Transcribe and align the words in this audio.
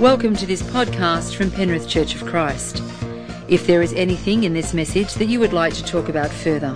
Welcome 0.00 0.34
to 0.36 0.46
this 0.46 0.60
podcast 0.60 1.36
from 1.36 1.50
Penrith 1.50 1.88
Church 1.88 2.14
of 2.14 2.26
Christ. 2.26 2.82
If 3.48 3.66
there 3.66 3.80
is 3.80 3.94
anything 3.94 4.44
in 4.44 4.52
this 4.52 4.74
message 4.74 5.14
that 5.14 5.24
you 5.24 5.40
would 5.40 5.54
like 5.54 5.72
to 5.72 5.82
talk 5.82 6.10
about 6.10 6.28
further, 6.28 6.74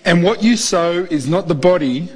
And 0.04 0.24
what 0.24 0.42
you 0.42 0.56
sow 0.56 1.06
is 1.10 1.28
not 1.28 1.48
the 1.48 1.54
body 1.54 2.08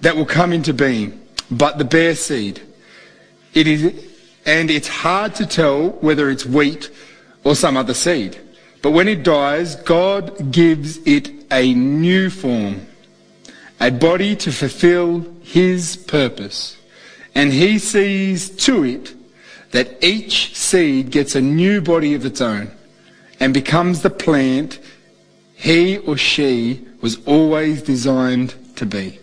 that 0.00 0.16
will 0.16 0.26
come 0.26 0.52
into 0.52 0.72
being, 0.72 1.20
but 1.50 1.78
the 1.78 1.84
bare 1.84 2.14
seed. 2.14 2.62
It 3.54 3.66
is 3.66 4.08
and 4.44 4.70
it's 4.70 4.88
hard 4.88 5.34
to 5.36 5.46
tell 5.46 5.90
whether 6.00 6.28
it's 6.28 6.44
wheat 6.44 6.90
or 7.44 7.54
some 7.54 7.76
other 7.76 7.94
seed. 7.94 8.38
But 8.82 8.90
when 8.90 9.06
it 9.06 9.22
dies, 9.22 9.76
God 9.76 10.50
gives 10.50 10.98
it 11.06 11.30
a 11.52 11.72
new 11.74 12.28
form, 12.28 12.86
a 13.80 13.90
body 13.90 14.34
to 14.36 14.50
fulfill 14.50 15.24
His 15.42 15.96
purpose. 15.96 16.76
And 17.36 17.52
He 17.52 17.78
sees 17.78 18.50
to 18.66 18.84
it 18.84 19.14
that 19.72 20.02
each 20.02 20.54
seed 20.54 21.10
gets 21.10 21.34
a 21.34 21.40
new 21.40 21.80
body 21.80 22.14
of 22.14 22.24
its 22.24 22.40
own 22.40 22.70
and 23.40 23.52
becomes 23.52 24.02
the 24.02 24.10
plant 24.10 24.78
he 25.54 25.98
or 25.98 26.16
she 26.16 26.86
was 27.00 27.24
always 27.26 27.82
designed 27.82 28.54
to 28.76 28.86
be. 28.86 29.18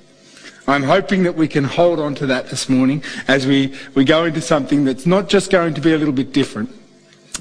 I'm 0.67 0.83
hoping 0.83 1.23
that 1.23 1.35
we 1.35 1.47
can 1.47 1.63
hold 1.63 1.99
on 1.99 2.13
to 2.15 2.27
that 2.27 2.49
this 2.49 2.69
morning 2.69 3.03
as 3.27 3.47
we, 3.47 3.73
we 3.95 4.05
go 4.05 4.25
into 4.25 4.41
something 4.41 4.85
that's 4.85 5.05
not 5.05 5.27
just 5.29 5.49
going 5.51 5.73
to 5.73 5.81
be 5.81 5.93
a 5.93 5.97
little 5.97 6.13
bit 6.13 6.31
different, 6.31 6.69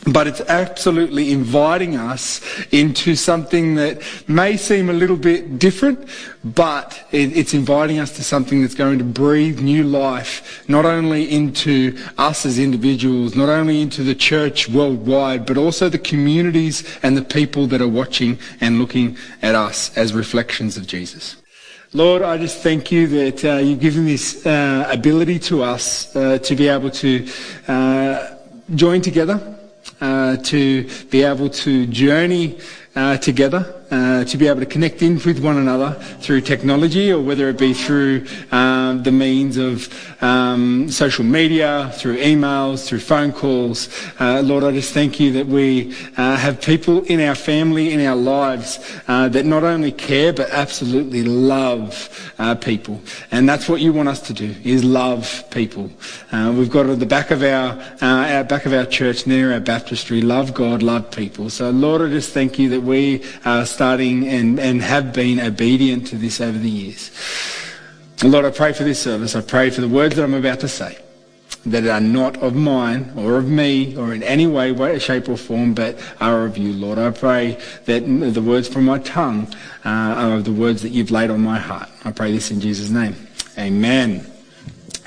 but 0.07 0.27
it's 0.27 0.41
absolutely 0.43 1.33
inviting 1.33 1.97
us 1.97 2.41
into 2.73 3.15
something 3.15 3.75
that 3.75 4.03
may 4.29 4.57
seem 4.57 4.91
a 4.91 4.93
little 4.93 5.17
bit 5.17 5.59
different, 5.59 6.09
but 6.45 7.07
it's 7.11 7.55
inviting 7.55 7.99
us 7.99 8.17
to 8.17 8.25
something 8.25 8.63
that's 8.63 8.75
going 8.75 8.99
to 8.99 9.05
breathe 9.05 9.61
new 9.61 9.85
life, 9.85 10.65
not 10.69 10.85
only 10.85 11.31
into 11.31 11.99
us 12.17 12.47
as 12.47 12.59
individuals, 12.59 13.35
not 13.35 13.49
only 13.49 13.81
into 13.81 14.03
the 14.03 14.15
church 14.15 14.69
worldwide, 14.69 15.45
but 15.47 15.57
also 15.57 15.89
the 15.89 15.99
communities 15.99 16.99
and 17.03 17.17
the 17.17 17.23
people 17.23 17.67
that 17.67 17.81
are 17.81 17.89
watching 17.89 18.39
and 18.61 18.79
looking 18.79 19.17
at 19.43 19.55
us 19.55 19.97
as 19.97 20.15
reflections 20.15 20.77
of 20.77 20.87
Jesus. 20.87 21.37
Lord, 21.95 22.21
I 22.21 22.37
just 22.37 22.59
thank 22.59 22.93
you 22.93 23.07
that 23.07 23.45
uh, 23.45 23.57
you've 23.57 23.81
given 23.81 24.05
this 24.05 24.45
uh, 24.45 24.87
ability 24.91 25.39
to 25.41 25.63
us 25.63 26.15
uh, 26.15 26.39
to 26.39 26.55
be 26.55 26.69
able 26.69 26.91
to 26.91 27.27
uh, 27.67 28.35
join 28.75 29.01
together, 29.01 29.58
uh, 30.01 30.37
to 30.37 30.89
be 31.11 31.23
able 31.23 31.49
to 31.51 31.87
journey 31.87 32.59
uh, 32.95 33.17
together, 33.17 33.78
to 33.91 34.37
be 34.37 34.47
able 34.47 34.61
to 34.61 34.67
connect 34.67 35.03
in 35.03 35.15
with 35.25 35.39
one 35.43 35.57
another 35.57 35.93
through 36.21 36.41
technology 36.41 37.13
or 37.13 37.23
whether 37.23 37.49
it 37.49 37.59
be 37.59 37.73
through 37.73 38.27
um, 38.51 39.03
the 39.03 39.13
means 39.13 39.57
of 39.57 39.89
um, 40.23 40.91
social 40.91 41.25
media, 41.25 41.91
through 41.95 42.17
emails, 42.19 42.87
through 42.87 43.01
phone 43.01 43.33
calls. 43.33 43.89
Uh, 44.19 44.43
Lord, 44.43 44.65
I 44.65 44.73
just 44.73 44.93
thank 44.93 45.21
you 45.21 45.33
that 45.33 45.47
we 45.47 45.95
uh, 46.17 46.37
have 46.37 46.61
people 46.61 47.05
in 47.05 47.21
our 47.21 47.35
family, 47.35 47.93
in 47.93 48.05
our 48.05 48.17
lives, 48.17 48.79
uh, 49.07 49.29
that 49.29 49.47
not 49.47 49.65
only 49.65 49.93
care 49.93 50.33
but 50.33 50.51
absolutely 50.51 51.23
love 51.23 52.33
uh, 52.39 52.55
people. 52.55 53.01
And 53.31 53.49
that's 53.49 53.69
what 53.69 53.81
you 53.81 53.93
want 53.93 54.09
us 54.09 54.21
to 54.23 54.33
do, 54.33 54.55
is 54.65 54.85
love 54.85 55.45
people. 55.51 55.91
Uh, 56.33 56.53
we've 56.57 56.71
got 56.71 56.87
at 56.87 56.99
the 56.99 57.07
back 57.07 57.31
of 57.31 57.43
our, 57.43 57.79
uh, 58.03 58.35
our 58.35 58.45
back 58.45 58.67
of 58.67 58.73
our 58.73 58.87
church 58.87 59.27
near 59.27 59.53
our 59.53 59.61
baptistry, 59.61 60.21
love 60.21 60.55
God, 60.55 60.83
love 60.83 61.11
people. 61.11 61.51
So 61.51 61.71
Lord, 61.71 62.03
I 62.03 62.09
just 62.09 62.33
thank 62.33 62.59
you 62.59 62.69
that 62.71 62.81
we 62.81 63.25
are 63.45 63.65
starting 63.79 64.27
and, 64.27 64.59
and 64.59 64.83
have 64.83 65.13
been 65.13 65.39
obedient 65.39 66.05
to 66.05 66.17
this 66.17 66.41
over 66.41 66.59
the 66.59 66.69
years. 66.69 67.13
Lord, 68.25 68.45
I 68.45 68.51
pray 68.51 68.73
for 68.73 68.83
this 68.83 69.01
service. 69.01 69.37
I 69.37 69.41
pray 69.41 69.71
for 69.71 69.81
the 69.81 69.89
words 69.89 70.17
that 70.17 70.25
I'm 70.25 70.35
about 70.35 70.59
to 70.61 70.69
say 70.69 70.99
that 71.65 71.87
are 71.87 72.01
not 72.01 72.37
of 72.39 72.57
mine 72.57 73.13
or 73.17 73.37
of 73.37 73.49
me 73.49 73.97
or 73.97 74.13
in 74.13 74.25
any 74.25 74.49
way, 74.49 74.99
shape 74.99 75.29
or 75.29 75.37
form, 75.37 75.75
but 75.75 75.97
are 76.21 76.45
of 76.45 76.59
you, 76.59 76.73
Lord. 76.73 76.99
I 76.99 77.13
pray 77.13 77.57
that 77.85 78.01
the 78.01 78.43
words 78.43 78.67
from 78.67 78.85
my 78.85 78.99
tongue 78.99 79.47
uh, 79.85 79.89
are 80.23 80.35
of 80.35 80.45
the 80.45 80.53
words 80.53 80.83
that 80.83 80.91
you've 80.91 81.13
laid 81.13 81.31
on 81.31 81.41
my 81.41 81.61
heart. 81.61 81.89
I 82.05 82.11
pray 82.11 82.33
this 82.33 82.51
in 82.51 82.61
Jesus' 82.61 82.91
name. 82.91 83.15
Amen. 83.57 84.27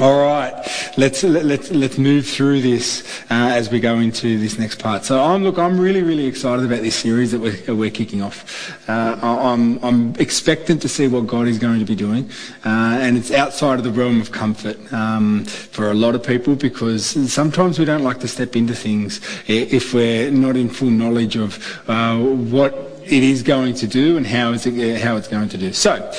All 0.01 0.19
right, 0.19 0.51
let's 0.97 1.21
let's 1.21 1.69
let's 1.69 1.99
move 1.99 2.25
through 2.25 2.61
this 2.61 3.03
uh, 3.29 3.53
as 3.53 3.69
we 3.69 3.79
go 3.79 3.99
into 3.99 4.39
this 4.39 4.57
next 4.57 4.81
part. 4.81 5.05
So 5.05 5.21
I'm 5.21 5.43
look, 5.43 5.59
I'm 5.59 5.79
really 5.79 6.01
really 6.01 6.25
excited 6.25 6.65
about 6.65 6.81
this 6.81 6.95
series 6.95 7.31
that 7.33 7.39
we're, 7.39 7.75
we're 7.75 7.91
kicking 7.91 8.23
off. 8.23 8.89
Uh, 8.89 9.15
I'm 9.21 9.77
I'm 9.83 10.15
expectant 10.15 10.81
to 10.81 10.89
see 10.89 11.07
what 11.07 11.27
God 11.27 11.47
is 11.47 11.59
going 11.59 11.77
to 11.77 11.85
be 11.85 11.93
doing, 11.93 12.27
uh, 12.65 12.97
and 12.99 13.15
it's 13.15 13.29
outside 13.29 13.77
of 13.77 13.83
the 13.83 13.91
realm 13.91 14.19
of 14.19 14.31
comfort 14.31 14.91
um, 14.91 15.45
for 15.45 15.91
a 15.91 15.93
lot 15.93 16.15
of 16.15 16.23
people 16.23 16.55
because 16.55 17.05
sometimes 17.31 17.77
we 17.77 17.85
don't 17.85 18.03
like 18.03 18.19
to 18.21 18.27
step 18.27 18.55
into 18.55 18.73
things 18.73 19.21
if 19.47 19.93
we're 19.93 20.31
not 20.31 20.55
in 20.55 20.67
full 20.69 20.89
knowledge 20.89 21.35
of 21.35 21.79
uh, 21.87 22.17
what 22.17 22.73
it 23.03 23.21
is 23.21 23.43
going 23.43 23.75
to 23.75 23.85
do 23.85 24.17
and 24.17 24.25
how 24.25 24.51
it's 24.51 24.63
how 24.63 25.15
it's 25.15 25.27
going 25.27 25.49
to 25.49 25.59
do. 25.59 25.71
So 25.71 26.11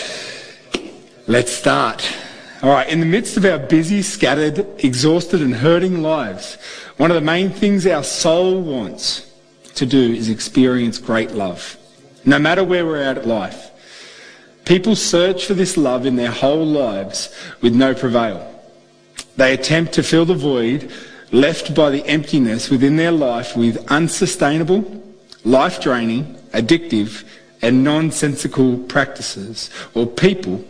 let's 1.26 1.50
start. 1.50 2.09
All 2.62 2.70
right, 2.70 2.88
in 2.88 3.00
the 3.00 3.06
midst 3.06 3.36
of 3.36 3.44
our 3.44 3.58
busy, 3.58 4.02
scattered, 4.02 4.64
exhausted, 4.78 5.42
and 5.42 5.52
hurting 5.52 6.00
lives, 6.00 6.58
one 6.96 7.10
of 7.10 7.16
the 7.16 7.20
main 7.20 7.50
things 7.50 7.88
our 7.88 8.04
soul 8.04 8.62
wants 8.62 9.28
to 9.74 9.84
do 9.84 10.12
is 10.12 10.28
experience 10.28 10.98
great 10.98 11.32
love, 11.32 11.76
no 12.24 12.38
matter 12.38 12.62
where 12.62 12.86
we're 12.86 13.02
at 13.02 13.18
in 13.18 13.28
life. 13.28 13.72
People 14.64 14.94
search 14.94 15.46
for 15.46 15.54
this 15.54 15.76
love 15.76 16.06
in 16.06 16.14
their 16.14 16.30
whole 16.30 16.64
lives 16.64 17.34
with 17.62 17.74
no 17.74 17.94
prevail. 17.94 18.48
They 19.36 19.54
attempt 19.54 19.94
to 19.94 20.04
fill 20.04 20.24
the 20.24 20.34
void 20.34 20.92
left 21.32 21.74
by 21.74 21.90
the 21.90 22.06
emptiness 22.06 22.70
within 22.70 22.94
their 22.94 23.10
life 23.10 23.56
with 23.56 23.90
unsustainable, 23.90 25.02
life 25.44 25.80
draining, 25.80 26.36
addictive, 26.52 27.25
and 27.60 27.82
nonsensical 27.82 28.78
practices 28.78 29.69
or 29.94 30.06
people 30.06 30.64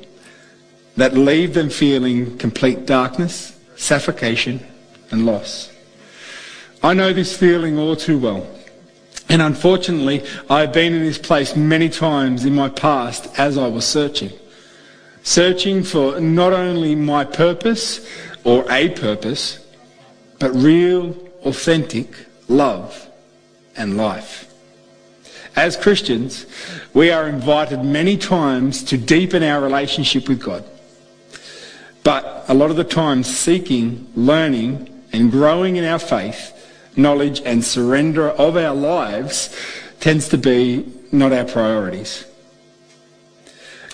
that 0.97 1.15
leave 1.15 1.55
them 1.55 1.71
feeling 1.71 2.37
complete 2.39 2.87
darkness, 2.87 3.59
suffocation, 3.77 4.65
and 5.11 5.27
loss. 5.27 5.71
I 6.83 6.95
know 6.95 7.13
this 7.13 7.37
feeling 7.37 7.79
all 7.79 7.97
too 7.97 8.19
well. 8.19 8.47
And 9.29 9.41
unfortunately, 9.41 10.25
I've 10.51 10.73
been 10.73 10.93
in 10.93 11.03
this 11.03 11.19
place 11.19 11.57
many 11.57 11.89
times 11.89 12.45
in 12.45 12.55
my 12.55 12.69
past 12.69 13.39
as 13.39 13.57
I 13.57 13.67
was 13.69 13.87
searching. 13.87 14.31
Searching 15.23 15.85
for 15.85 16.21
not 16.21 16.53
only 16.53 16.95
my 16.95 17.25
purpose 17.25 18.07
or 18.45 18.71
a 18.71 18.91
purpose, 18.91 19.65
but 20.39 20.51
real, 20.51 21.17
authentic 21.45 22.15
love 22.49 23.09
and 23.77 23.97
life. 23.97 24.53
As 25.55 25.77
Christians, 25.77 26.47
we 26.93 27.11
are 27.11 27.29
invited 27.29 27.85
many 27.85 28.17
times 28.17 28.83
to 28.85 28.99
deepen 28.99 29.43
our 29.43 29.61
relationship 29.61 30.29
with 30.29 30.43
God. 30.43 30.65
But 32.05 32.45
a 32.49 32.55
lot 32.55 32.71
of 32.71 32.77
the 32.77 32.85
time, 32.85 33.23
seeking, 33.23 34.11
learning, 34.17 34.89
and 35.13 35.31
growing 35.31 35.77
in 35.77 35.85
our 35.85 35.99
faith, 35.99 36.53
knowledge, 36.97 37.41
and 37.45 37.65
surrender 37.65 38.31
of 38.31 38.57
our 38.57 38.75
lives 38.75 39.55
tends 40.01 40.29
to 40.31 40.39
be 40.39 40.87
not 41.13 41.33
our 41.33 41.45
priorities. 41.45 42.25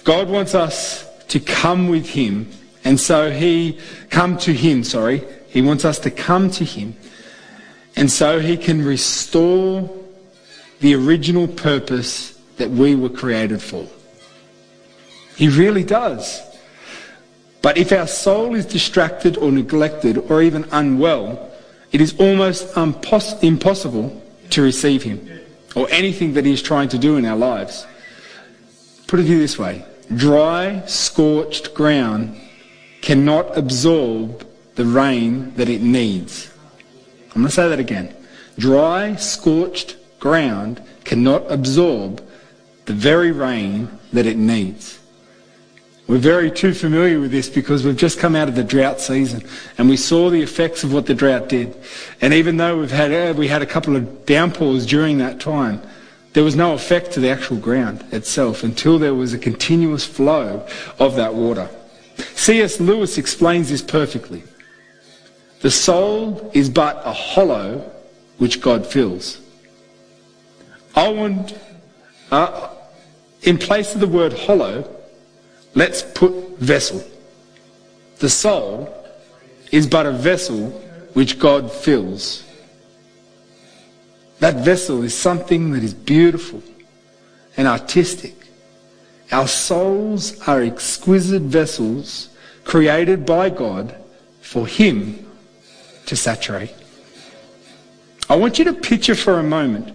God 0.05 0.31
wants 0.31 0.55
us 0.55 1.07
to 1.29 1.41
come 1.41 1.89
with 1.89 2.09
him. 2.09 2.51
And 2.85 2.99
so 2.99 3.31
he, 3.31 3.79
come 4.09 4.39
to 4.39 4.53
him, 4.53 4.85
sorry. 4.85 5.23
He 5.49 5.61
wants 5.61 5.85
us 5.85 5.99
to 6.01 6.11
come 6.11 6.51
to 6.53 6.65
him. 6.65 6.97
And 7.95 8.11
so 8.11 8.41
he 8.41 8.57
can 8.57 8.85
restore 8.85 9.95
the 10.81 10.95
original 10.95 11.49
purpose 11.49 12.39
that 12.57 12.71
we 12.71 12.95
were 12.95 13.09
created 13.09 13.61
for. 13.61 13.87
He 15.37 15.49
really 15.49 15.85
does. 15.85 16.41
But 17.63 17.77
if 17.77 17.93
our 17.93 18.07
soul 18.07 18.55
is 18.55 18.67
distracted 18.67 19.37
or 19.37 19.51
neglected 19.51 20.19
or 20.31 20.43
even 20.43 20.67
unwell, 20.71 21.51
it 21.91 22.01
is 22.01 22.19
almost 22.19 22.75
impos- 22.75 23.43
impossible 23.43 24.23
to 24.51 24.63
receive 24.63 25.03
him 25.03 25.29
or 25.75 25.89
anything 25.91 26.35
that 26.35 26.45
he 26.45 26.53
is 26.53 26.63
trying 26.63 26.89
to 26.91 26.99
do 26.99 27.17
in 27.17 27.25
our 27.25 27.37
lives. 27.37 27.87
Put 29.07 29.21
it 29.21 29.25
this 29.25 29.59
way 29.59 29.85
dry, 30.15 30.83
scorched 30.87 31.75
ground 31.75 32.41
cannot 33.01 33.57
absorb 33.57 34.47
the 34.77 34.85
rain 34.85 35.53
that 35.57 35.69
it 35.69 35.83
needs. 35.83 36.53
I'm 37.31 37.43
going 37.43 37.47
to 37.47 37.53
say 37.53 37.69
that 37.69 37.79
again. 37.79 38.15
Dry, 38.59 39.15
scorched 39.17 39.97
ground 40.19 40.83
cannot 41.05 41.51
absorb 41.51 42.25
the 42.87 42.93
very 42.93 43.33
rain 43.33 43.89
that 44.13 44.27
it 44.27 44.37
needs. 44.37 44.98
We're 46.09 46.17
very 46.17 46.51
too 46.51 46.73
familiar 46.73 47.21
with 47.21 47.31
this 47.31 47.51
because 47.51 47.85
we've 47.85 47.95
just 47.95 48.19
come 48.19 48.35
out 48.35 48.49
of 48.49 48.55
the 48.55 48.65
drought 48.65 48.99
season 48.99 49.45
and 49.77 49.91
we 49.91 49.99
saw 49.99 50.31
the 50.31 50.41
effects 50.41 50.83
of 50.83 50.91
what 50.91 51.05
the 51.05 51.15
drought 51.15 51.51
did. 51.51 51.77
And 52.23 52.33
even 52.33 52.57
though 52.57 52.81
we've 52.81 52.91
had, 52.91 53.13
uh, 53.13 53.35
we 53.37 53.47
had 53.47 53.61
a 53.61 53.67
couple 53.67 53.95
of 53.95 54.25
downpours 54.25 54.87
during 54.87 55.19
that 55.19 55.39
time, 55.39 55.83
there 56.33 56.43
was 56.43 56.57
no 56.57 56.73
effect 56.73 57.13
to 57.13 57.21
the 57.21 57.29
actual 57.29 57.59
ground 57.59 58.07
itself 58.11 58.65
until 58.65 58.99
there 58.99 59.15
was 59.15 59.35
a 59.35 59.39
continuous 59.39 60.07
flow 60.07 60.67
of 60.99 61.15
that 61.17 61.35
water. 61.35 61.69
C.S. 62.35 62.81
Lewis 62.81 63.19
explains 63.19 63.69
this 63.69 63.83
perfectly. 63.83 64.43
The 65.61 65.71
soul 65.71 66.51
is 66.55 66.71
but 66.71 67.03
a 67.05 67.13
hollow 67.13 67.81
which 68.39 68.63
God 68.63 68.87
fills. 68.87 69.41
I 70.95 71.09
want, 71.09 71.55
uh, 72.31 72.71
in 73.43 73.59
place 73.59 73.95
of 73.95 74.01
the 74.01 74.07
word 74.07 74.33
hollow, 74.33 74.98
let's 75.75 76.03
put 76.03 76.59
vessel. 76.59 77.03
The 78.19 78.29
soul 78.29 78.95
is 79.71 79.87
but 79.87 80.07
a 80.07 80.13
vessel 80.13 80.71
which 81.15 81.39
God 81.39 81.71
fills. 81.71 82.45
That 84.41 84.65
vessel 84.65 85.03
is 85.03 85.17
something 85.17 85.73
that 85.73 85.83
is 85.83 85.95
beautiful 85.95 86.63
and 87.57 87.67
artistic. 87.67 88.35
Our 89.33 89.49
souls 89.49 90.41
are 90.49 90.63
exquisite 90.63 91.43
vessels 91.43 92.31
created 92.65 93.27
by 93.27 93.51
God 93.51 93.95
for 94.41 94.67
Him 94.67 95.27
to 96.07 96.17
saturate. 96.17 96.75
I 98.31 98.37
want 98.37 98.59
you 98.59 98.65
to 98.67 98.73
picture 98.73 99.15
for 99.15 99.39
a 99.39 99.43
moment 99.43 99.95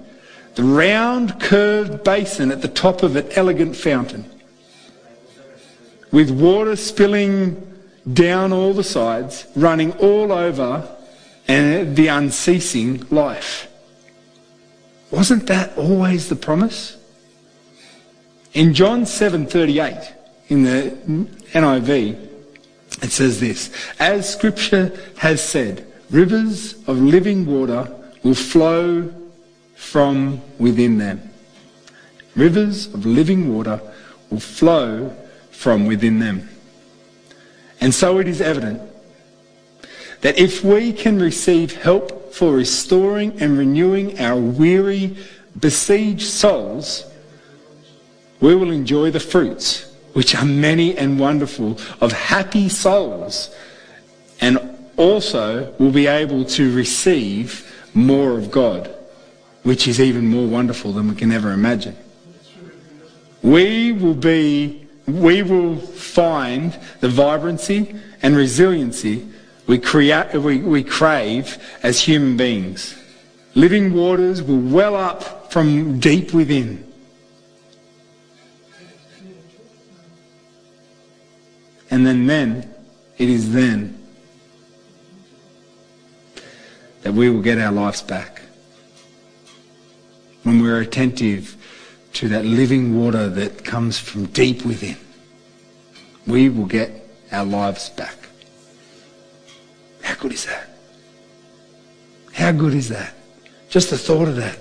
the 0.55 0.63
round 0.63 1.39
curved 1.39 2.03
basin 2.03 2.51
at 2.51 2.61
the 2.61 2.67
top 2.67 3.01
of 3.01 3.15
an 3.15 3.27
elegant 3.31 3.75
fountain 3.75 4.29
with 6.13 6.29
water 6.29 6.75
spilling 6.75 7.59
down 8.13 8.53
all 8.53 8.71
the 8.71 8.83
sides, 8.83 9.47
running 9.55 9.91
all 9.93 10.31
over 10.31 10.87
and 11.47 11.95
the 11.97 12.07
unceasing 12.07 13.05
life. 13.09 13.67
Wasn't 15.09 15.47
that 15.47 15.75
always 15.75 16.29
the 16.29 16.35
promise? 16.35 16.97
In 18.53 18.75
John 18.75 19.05
7:38 19.05 20.13
in 20.49 20.63
the 20.63 20.95
NIV 21.53 22.15
it 23.01 23.11
says 23.11 23.39
this, 23.39 23.71
as 23.99 24.29
scripture 24.29 24.91
has 25.17 25.41
said, 25.43 25.85
rivers 26.11 26.75
of 26.85 26.99
living 27.01 27.45
water 27.45 27.91
will 28.21 28.35
flow 28.35 29.11
from 29.75 30.41
within 30.59 30.99
them. 30.99 31.19
Rivers 32.35 32.85
of 32.93 33.05
living 33.05 33.53
water 33.55 33.81
will 34.29 34.39
flow 34.39 35.11
from 35.53 35.85
within 35.85 36.19
them. 36.19 36.49
And 37.79 37.93
so 37.93 38.17
it 38.17 38.27
is 38.27 38.41
evident 38.41 38.81
that 40.21 40.37
if 40.37 40.63
we 40.63 40.91
can 40.93 41.19
receive 41.19 41.75
help 41.81 42.33
for 42.33 42.53
restoring 42.53 43.41
and 43.41 43.57
renewing 43.57 44.19
our 44.19 44.37
weary, 44.37 45.17
besieged 45.59 46.27
souls, 46.27 47.05
we 48.39 48.55
will 48.55 48.71
enjoy 48.71 49.11
the 49.11 49.19
fruits, 49.19 49.93
which 50.13 50.35
are 50.35 50.45
many 50.45 50.97
and 50.97 51.19
wonderful, 51.19 51.77
of 52.01 52.11
happy 52.11 52.69
souls, 52.69 53.53
and 54.41 54.59
also 54.97 55.73
will 55.79 55.91
be 55.91 56.07
able 56.07 56.45
to 56.45 56.73
receive 56.73 57.69
more 57.93 58.37
of 58.37 58.51
God, 58.51 58.93
which 59.63 59.87
is 59.87 59.99
even 59.99 60.27
more 60.27 60.47
wonderful 60.47 60.93
than 60.93 61.07
we 61.07 61.15
can 61.15 61.31
ever 61.31 61.51
imagine. 61.51 61.95
We 63.41 63.91
will 63.91 64.13
be, 64.13 64.82
we 65.07 65.43
will 65.43 65.77
find 65.77 66.77
the 67.01 67.09
vibrancy 67.09 67.95
and 68.21 68.35
resiliency 68.35 69.27
we, 69.67 69.79
create, 69.79 70.33
we, 70.33 70.57
we 70.57 70.83
crave 70.83 71.57
as 71.83 72.01
human 72.01 72.35
beings. 72.35 72.99
Living 73.55 73.93
waters 73.93 74.41
will 74.41 74.59
well 74.59 74.95
up 74.95 75.51
from 75.51 75.99
deep 75.99 76.33
within. 76.33 76.91
And 81.89 82.05
then, 82.05 82.25
then, 82.25 82.73
it 83.17 83.29
is 83.29 83.53
then 83.53 83.99
that 87.03 87.13
we 87.13 87.29
will 87.29 87.41
get 87.41 87.59
our 87.59 87.71
lives 87.71 88.01
back. 88.01 88.41
When 90.41 90.61
we're 90.61 90.81
attentive 90.81 91.55
to 92.13 92.27
that 92.29 92.45
living 92.45 92.97
water 92.99 93.29
that 93.29 93.65
comes 93.65 93.99
from 93.99 94.25
deep 94.27 94.65
within, 94.65 94.97
we 96.27 96.49
will 96.49 96.65
get 96.65 96.91
our 97.31 97.45
lives 97.45 97.89
back. 97.89 98.15
How 100.01 100.15
good 100.15 100.33
is 100.33 100.45
that? 100.45 100.69
How 102.33 102.51
good 102.51 102.73
is 102.73 102.89
that? 102.89 103.13
Just 103.69 103.89
the 103.89 103.97
thought 103.97 104.27
of 104.27 104.35
that. 104.35 104.57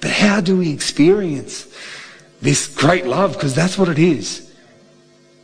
But 0.00 0.10
how 0.10 0.40
do 0.40 0.56
we 0.56 0.72
experience 0.72 1.66
this 2.40 2.66
great 2.66 3.06
love? 3.06 3.34
Because 3.34 3.54
that's 3.54 3.76
what 3.76 3.88
it 3.88 3.98
is. 3.98 4.50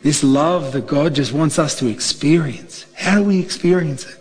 This 0.03 0.23
love 0.23 0.73
that 0.73 0.87
God 0.87 1.15
just 1.15 1.33
wants 1.33 1.59
us 1.59 1.79
to 1.81 1.89
experience. 1.89 2.87
How 2.95 3.17
do 3.17 3.25
we 3.25 3.41
experience 3.41 4.07
it? 4.07 4.19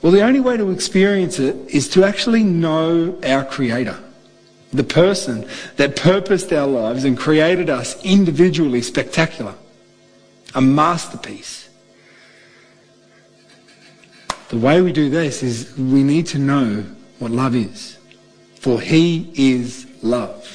Well, 0.00 0.12
the 0.12 0.22
only 0.22 0.40
way 0.40 0.56
to 0.56 0.70
experience 0.70 1.38
it 1.38 1.56
is 1.68 1.88
to 1.90 2.04
actually 2.04 2.44
know 2.44 3.18
our 3.22 3.44
Creator. 3.44 3.98
The 4.72 4.84
person 4.84 5.48
that 5.76 5.96
purposed 5.96 6.52
our 6.52 6.66
lives 6.66 7.04
and 7.04 7.18
created 7.18 7.68
us 7.68 8.02
individually 8.04 8.82
spectacular. 8.82 9.54
A 10.54 10.60
masterpiece. 10.60 11.68
The 14.48 14.58
way 14.58 14.80
we 14.80 14.92
do 14.92 15.10
this 15.10 15.42
is 15.42 15.76
we 15.76 16.02
need 16.02 16.26
to 16.28 16.38
know 16.38 16.84
what 17.18 17.30
love 17.30 17.54
is. 17.54 17.98
For 18.56 18.80
he 18.80 19.30
is 19.34 19.86
love. 20.02 20.46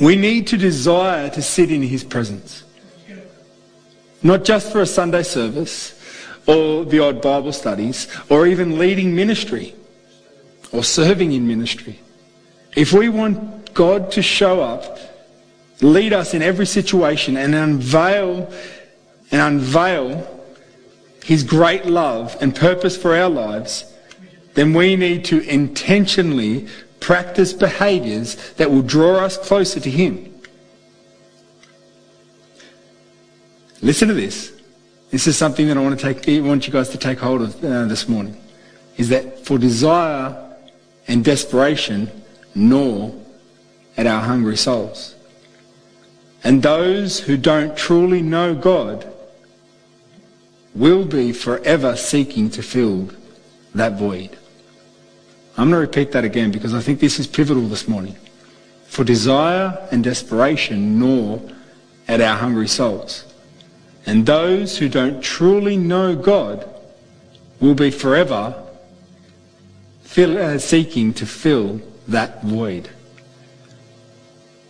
We 0.00 0.16
need 0.16 0.46
to 0.48 0.56
desire 0.56 1.28
to 1.30 1.42
sit 1.42 1.70
in 1.70 1.82
his 1.82 2.04
presence. 2.04 2.64
Not 4.22 4.44
just 4.44 4.72
for 4.72 4.80
a 4.80 4.86
Sunday 4.86 5.22
service 5.22 5.94
or 6.46 6.84
the 6.84 7.00
odd 7.00 7.20
Bible 7.20 7.52
studies 7.52 8.08
or 8.28 8.46
even 8.46 8.78
leading 8.78 9.14
ministry 9.14 9.74
or 10.72 10.84
serving 10.84 11.32
in 11.32 11.46
ministry. 11.46 12.00
If 12.76 12.92
we 12.92 13.08
want 13.08 13.74
God 13.74 14.12
to 14.12 14.22
show 14.22 14.60
up, 14.60 14.98
lead 15.80 16.12
us 16.12 16.34
in 16.34 16.42
every 16.42 16.66
situation 16.66 17.36
and 17.36 17.54
unveil 17.54 18.52
and 19.30 19.40
unveil 19.40 20.38
his 21.24 21.42
great 21.42 21.86
love 21.86 22.36
and 22.40 22.54
purpose 22.54 22.96
for 22.96 23.14
our 23.14 23.28
lives, 23.28 23.92
then 24.54 24.72
we 24.72 24.96
need 24.96 25.24
to 25.26 25.40
intentionally 25.40 26.66
practice 27.00 27.52
behaviors 27.52 28.36
that 28.54 28.70
will 28.70 28.82
draw 28.82 29.18
us 29.18 29.36
closer 29.36 29.78
to 29.80 29.90
him. 29.90 30.34
Listen 33.80 34.08
to 34.08 34.14
this. 34.14 34.52
This 35.10 35.26
is 35.26 35.36
something 35.36 35.68
that 35.68 35.76
I 35.76 35.80
want 35.80 35.98
to 35.98 36.14
take, 36.14 36.44
want 36.44 36.66
you 36.66 36.72
guys 36.72 36.88
to 36.90 36.98
take 36.98 37.18
hold 37.18 37.42
of 37.42 37.64
uh, 37.64 37.84
this 37.84 38.08
morning. 38.08 38.36
Is 38.96 39.08
that 39.10 39.46
for 39.46 39.58
desire 39.58 40.56
and 41.06 41.24
desperation, 41.24 42.10
gnaw 42.54 43.12
at 43.96 44.06
our 44.06 44.22
hungry 44.22 44.56
souls. 44.56 45.14
And 46.44 46.62
those 46.62 47.20
who 47.20 47.36
don't 47.36 47.76
truly 47.76 48.22
know 48.22 48.54
God 48.54 49.12
will 50.74 51.04
be 51.04 51.32
forever 51.32 51.96
seeking 51.96 52.50
to 52.50 52.62
fill 52.62 53.10
that 53.74 53.98
void. 53.98 54.38
I'm 55.56 55.70
going 55.70 55.80
to 55.82 55.86
repeat 55.86 56.12
that 56.12 56.24
again 56.24 56.52
because 56.52 56.72
I 56.72 56.80
think 56.80 57.00
this 57.00 57.18
is 57.18 57.26
pivotal 57.26 57.66
this 57.68 57.88
morning. 57.88 58.16
for 58.88 59.04
desire 59.04 59.86
and 59.92 60.02
desperation 60.02 60.98
gnaw 60.98 61.38
at 62.08 62.20
our 62.20 62.36
hungry 62.36 62.66
souls. 62.66 63.24
And 64.06 64.24
those 64.24 64.78
who 64.78 64.88
don't 64.88 65.22
truly 65.22 65.76
know 65.76 66.16
God 66.16 66.68
will 67.60 67.74
be 67.74 67.90
forever 67.90 68.54
fill, 70.00 70.38
uh, 70.38 70.58
seeking 70.58 71.12
to 71.14 71.26
fill 71.26 71.80
that 72.08 72.42
void. 72.42 72.88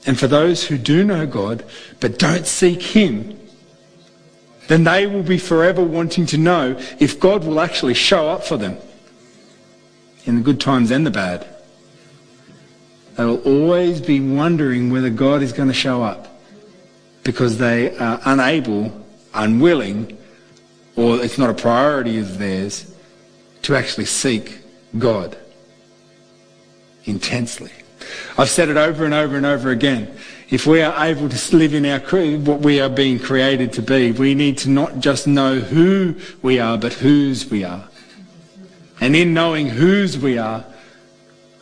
And 0.07 0.19
for 0.19 0.27
those 0.27 0.65
who 0.65 0.79
do 0.79 1.05
know 1.05 1.27
God 1.27 1.65
but 2.01 2.19
don't 2.19 2.47
seek 2.47 2.83
Him, 2.83 3.39
then 4.69 4.85
they 4.85 5.07
will 5.07 5.23
be 5.23 5.39
forever 5.39 5.83
wanting 5.83 6.27
to 6.27 6.39
know 6.39 6.79
if 6.99 7.19
God 7.19 7.45
will 7.45 7.61
actually 7.61 7.95
show 7.95 8.29
up 8.29 8.45
for 8.45 8.57
them 8.57 8.77
in 10.25 10.37
the 10.37 10.43
good 10.43 10.61
times 10.61 10.91
and 10.91 11.07
the 11.07 11.11
bad. 11.11 11.47
They 13.17 13.25
will 13.25 13.43
always 13.43 14.01
be 14.01 14.21
wondering 14.21 14.91
whether 14.91 15.11
God 15.11 15.43
is 15.43 15.53
going 15.53 15.69
to 15.69 15.75
show 15.75 16.03
up 16.03 16.41
because 17.25 17.59
they 17.59 17.97
are 17.97 18.21
unable, 18.25 19.05
unwilling, 19.35 20.17
or 20.97 21.17
it's 21.23 21.39
not 21.39 21.51
a 21.51 21.55
priority 21.55 22.19
of 22.19 22.39
theirs 22.39 22.95
to 23.63 23.75
actually 23.75 24.05
seek 24.05 24.59
God 24.99 25.37
intensely. 27.09 27.73
I've 28.37 28.49
said 28.49 28.69
it 28.69 28.77
over 28.77 29.05
and 29.05 29.15
over 29.15 29.37
and 29.37 29.47
over 29.47 29.71
again. 29.71 30.15
If 30.51 30.67
we 30.67 30.81
are 30.81 31.05
able 31.05 31.29
to 31.29 31.57
live 31.57 31.75
in 31.75 31.85
our 31.85 32.01
what 32.39 32.61
we 32.61 32.81
are 32.81 32.89
being 32.89 33.19
created 33.19 33.73
to 33.75 33.83
be, 33.83 34.13
we 34.13 34.35
need 34.35 34.57
to 34.59 34.71
not 34.71 35.01
just 35.01 35.27
know 35.27 35.59
who 35.59 36.15
we 36.41 36.59
are, 36.59 36.79
but 36.79 36.95
whose 36.95 37.51
we 37.51 37.65
are. 37.65 37.87
And 39.01 39.15
in 39.15 39.35
knowing 39.35 39.69
whose 39.69 40.17
we 40.17 40.39
are, 40.39 40.65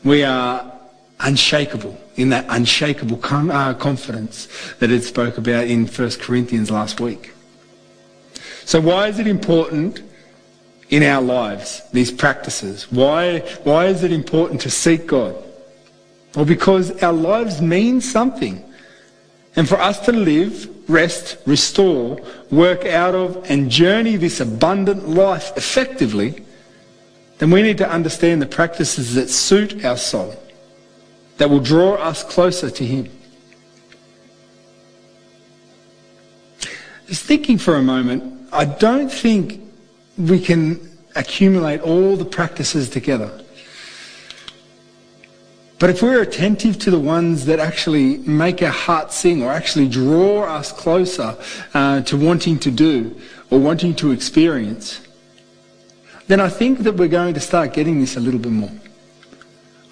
we 0.04 0.22
are 0.22 0.72
unshakable 1.20 1.98
in 2.16 2.30
that 2.30 2.46
unshakable 2.48 3.20
uh, 3.24 3.74
confidence 3.74 4.48
that 4.78 4.90
it 4.90 5.02
spoke 5.02 5.36
about 5.36 5.66
in 5.66 5.86
1 5.86 6.10
Corinthians 6.20 6.70
last 6.70 7.00
week. 7.00 7.32
So 8.64 8.80
why 8.80 9.08
is 9.08 9.18
it 9.18 9.26
important 9.26 10.00
in 10.90 11.02
our 11.02 11.23
lives, 11.23 11.83
these 11.93 12.11
practices? 12.11 12.90
Why, 12.90 13.40
why 13.64 13.87
is 13.87 14.02
it 14.02 14.12
important 14.12 14.61
to 14.62 14.71
seek 14.71 15.07
God? 15.07 15.37
Well, 16.35 16.45
because 16.45 17.02
our 17.02 17.12
lives 17.12 17.61
mean 17.61 18.00
something. 18.00 18.62
And 19.57 19.69
for 19.69 19.81
us 19.81 19.99
to 20.00 20.12
live, 20.12 20.69
rest, 20.88 21.38
restore, 21.47 22.21
work 22.50 22.85
out 22.85 23.14
of, 23.14 23.50
and 23.50 23.71
journey 23.71 24.16
this 24.16 24.40
abundant 24.40 25.09
life 25.09 25.52
effectively, 25.57 26.45
then 27.38 27.50
we 27.50 27.62
need 27.62 27.78
to 27.78 27.88
understand 27.88 28.40
the 28.40 28.47
practices 28.47 29.14
that 29.14 29.28
suit 29.28 29.85
our 29.85 29.97
soul, 29.97 30.35
that 31.38 31.49
will 31.50 31.61
draw 31.61 31.95
us 31.95 32.23
closer 32.23 32.71
to 32.71 32.85
Him. 32.85 33.11
Just 37.09 37.25
thinking 37.25 37.57
for 37.57 37.76
a 37.76 37.83
moment, 37.83 38.49
I 38.52 38.64
don't 38.64 39.11
think 39.11 39.65
we 40.18 40.40
can 40.40 40.96
accumulate 41.14 41.80
all 41.80 42.16
the 42.16 42.25
practices 42.25 42.88
together. 42.90 43.30
But 45.78 45.90
if 45.90 46.02
we're 46.02 46.23
attentive 46.23 46.78
to 46.80 46.90
the 46.90 46.99
ones 46.99 47.44
that 47.46 47.58
actually 47.58 48.18
make 48.18 48.62
our 48.62 48.70
heart 48.70 49.12
sing 49.12 49.42
or 49.42 49.52
actually 49.52 49.88
draw 49.88 50.44
us 50.44 50.73
closer 50.73 51.37
uh, 51.75 52.00
to 52.02 52.16
wanting 52.16 52.58
to 52.61 52.70
do 52.70 53.14
or 53.50 53.58
wanting 53.58 53.94
to 53.96 54.11
experience, 54.11 55.06
then 56.28 56.40
I 56.40 56.49
think 56.49 56.80
that 56.80 56.94
we're 56.96 57.08
going 57.08 57.35
to 57.35 57.40
start 57.40 57.75
getting 57.75 58.00
this 58.00 58.16
a 58.16 58.20
little 58.20 58.40
bit 58.40 58.52
more. 58.52 58.73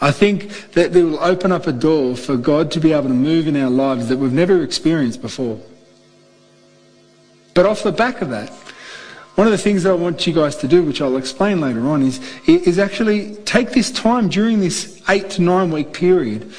I 0.01 0.11
think 0.11 0.73
that 0.73 0.97
it 0.97 1.03
will 1.03 1.23
open 1.23 1.53
up 1.53 1.67
a 1.67 1.73
door 1.73 2.17
for 2.17 2.37
God 2.37 2.71
to 2.73 2.81
be 2.81 2.93
able 2.93 3.09
to 3.09 3.15
move 3.15 3.47
in 3.47 3.57
our 3.57 3.71
lives 3.71 4.09
that 4.09 4.19
we've 4.19 4.33
never 4.33 4.63
experienced 4.63 5.21
before. 5.21 5.61
But 7.53 7.67
off 7.67 7.83
the 7.83 7.93
back 7.93 8.21
of 8.21 8.31
that, 8.31 8.51
one 9.35 9.49
of 9.49 9.51
the 9.51 9.59
things 9.59 9.83
that 9.83 9.91
I 9.91 9.95
want 9.95 10.27
you 10.27 10.33
guys 10.33 10.57
to 10.57 10.69
do, 10.69 10.85
which 10.85 11.01
I'll 11.01 11.17
explain 11.17 11.61
later 11.61 11.89
on, 11.89 12.03
is, 12.03 12.21
is 12.47 12.79
actually 12.79 13.35
take 13.45 13.71
this 13.71 13.91
time 13.91 14.29
during 14.29 14.61
this 14.61 15.03
eight 15.09 15.31
to 15.31 15.43
nine 15.43 15.71
week 15.73 15.93
period 15.93 16.53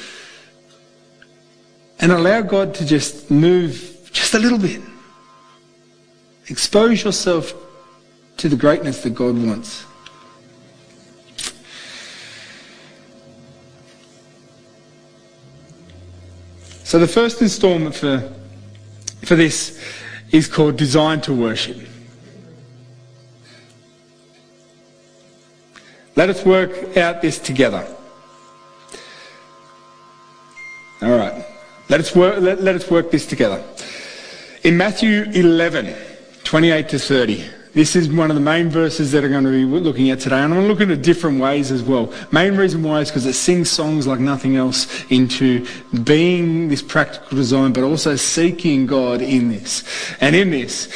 and 1.98 2.12
allow 2.12 2.42
God 2.42 2.74
to 2.74 2.86
just 2.86 3.30
move 3.30 4.10
just 4.12 4.34
a 4.34 4.38
little 4.38 4.58
bit. 4.58 4.80
Expose 6.48 7.02
yourself 7.02 7.54
to 8.36 8.48
the 8.48 8.56
greatness 8.56 9.02
that 9.02 9.10
God 9.10 9.36
wants. 9.36 9.86
So 16.84 16.98
the 16.98 17.08
first 17.08 17.40
installment 17.42 17.94
for, 17.94 18.32
for 19.24 19.34
this 19.34 19.82
is 20.30 20.46
called 20.46 20.76
Design 20.76 21.20
to 21.22 21.32
Worship. 21.32 21.78
Let 26.16 26.30
us 26.30 26.44
work 26.44 26.96
out 26.96 27.20
this 27.20 27.38
together. 27.38 27.86
All 31.02 31.16
right. 31.16 31.44
Let 31.88 32.00
us 32.00 32.16
work, 32.16 32.40
let, 32.40 32.62
let 32.62 32.74
us 32.74 32.90
work 32.90 33.10
this 33.10 33.26
together. 33.26 33.62
In 34.64 34.76
Matthew 34.76 35.24
11, 35.24 35.94
28 36.42 36.88
to 36.88 36.98
30, 36.98 37.44
this 37.74 37.94
is 37.94 38.10
one 38.10 38.30
of 38.30 38.34
the 38.34 38.40
main 38.40 38.70
verses 38.70 39.12
that 39.12 39.22
I'm 39.22 39.30
going 39.30 39.44
to 39.44 39.50
be 39.50 39.64
looking 39.64 40.08
at 40.08 40.18
today. 40.18 40.36
And 40.36 40.54
I'm 40.54 40.60
going 40.60 40.62
to 40.62 40.68
look 40.68 40.80
at 40.80 40.90
it 40.90 41.02
different 41.02 41.38
ways 41.38 41.70
as 41.70 41.82
well. 41.82 42.10
Main 42.32 42.56
reason 42.56 42.82
why 42.82 43.02
is 43.02 43.10
because 43.10 43.26
it 43.26 43.34
sings 43.34 43.70
songs 43.70 44.06
like 44.06 44.18
nothing 44.18 44.56
else 44.56 45.04
into 45.10 45.66
being 46.02 46.68
this 46.68 46.80
practical 46.80 47.36
design, 47.36 47.74
but 47.74 47.84
also 47.84 48.16
seeking 48.16 48.86
God 48.86 49.20
in 49.20 49.50
this. 49.50 49.84
And 50.22 50.34
in 50.34 50.48
this, 50.48 50.88